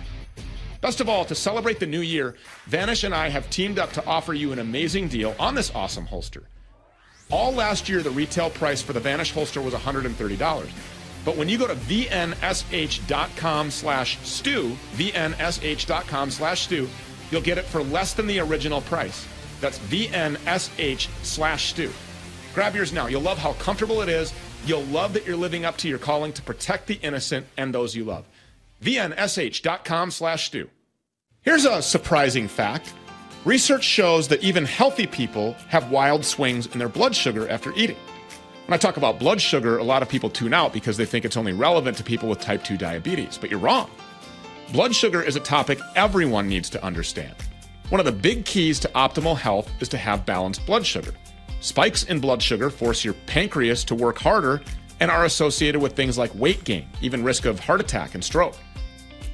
[0.80, 2.36] Best of all, to celebrate the new year,
[2.68, 6.06] Vanish and I have teamed up to offer you an amazing deal on this awesome
[6.06, 6.44] holster.
[7.30, 10.70] All last year, the retail price for the Vanish holster was $130.
[11.26, 16.88] But when you go to vnsh.com slash stew, vnsh.com slash stew,
[17.30, 19.28] you'll get it for less than the original price.
[19.62, 21.90] That's vnsh slash stew.
[22.52, 23.06] Grab yours now.
[23.06, 24.34] You'll love how comfortable it is.
[24.66, 27.96] You'll love that you're living up to your calling to protect the innocent and those
[27.96, 28.26] you love.
[28.82, 30.68] vnsh.com slash stew.
[31.42, 32.92] Here's a surprising fact.
[33.44, 37.96] Research shows that even healthy people have wild swings in their blood sugar after eating.
[38.66, 41.24] When I talk about blood sugar, a lot of people tune out because they think
[41.24, 43.90] it's only relevant to people with type 2 diabetes, but you're wrong.
[44.72, 47.34] Blood sugar is a topic everyone needs to understand.
[47.92, 51.12] One of the big keys to optimal health is to have balanced blood sugar.
[51.60, 54.62] Spikes in blood sugar force your pancreas to work harder
[55.00, 58.56] and are associated with things like weight gain, even risk of heart attack and stroke.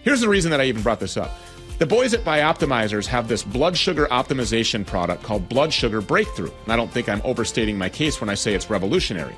[0.03, 1.39] Here's the reason that I even brought this up.
[1.79, 6.73] The boys at BiOptimizers have this blood sugar optimization product called Blood Sugar Breakthrough, and
[6.73, 9.37] I don't think I'm overstating my case when I say it's revolutionary.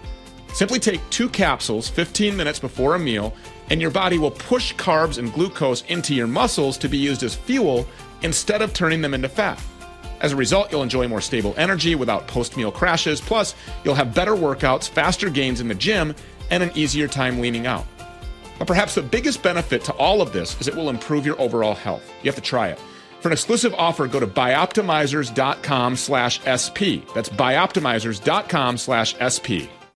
[0.54, 3.34] Simply take two capsules 15 minutes before a meal,
[3.68, 7.34] and your body will push carbs and glucose into your muscles to be used as
[7.34, 7.86] fuel
[8.22, 9.60] instead of turning them into fat.
[10.20, 13.20] As a result, you'll enjoy more stable energy without post meal crashes.
[13.20, 16.14] Plus, you'll have better workouts, faster gains in the gym,
[16.50, 17.86] and an easier time leaning out.
[18.58, 21.74] But perhaps the biggest benefit to all of this is it will improve your overall
[21.74, 22.06] health.
[22.22, 22.78] You have to try it.
[23.20, 27.04] For an exclusive offer, go to bioptimizers.com slash SP.
[27.14, 29.79] That's bioptimizers.com slash SP.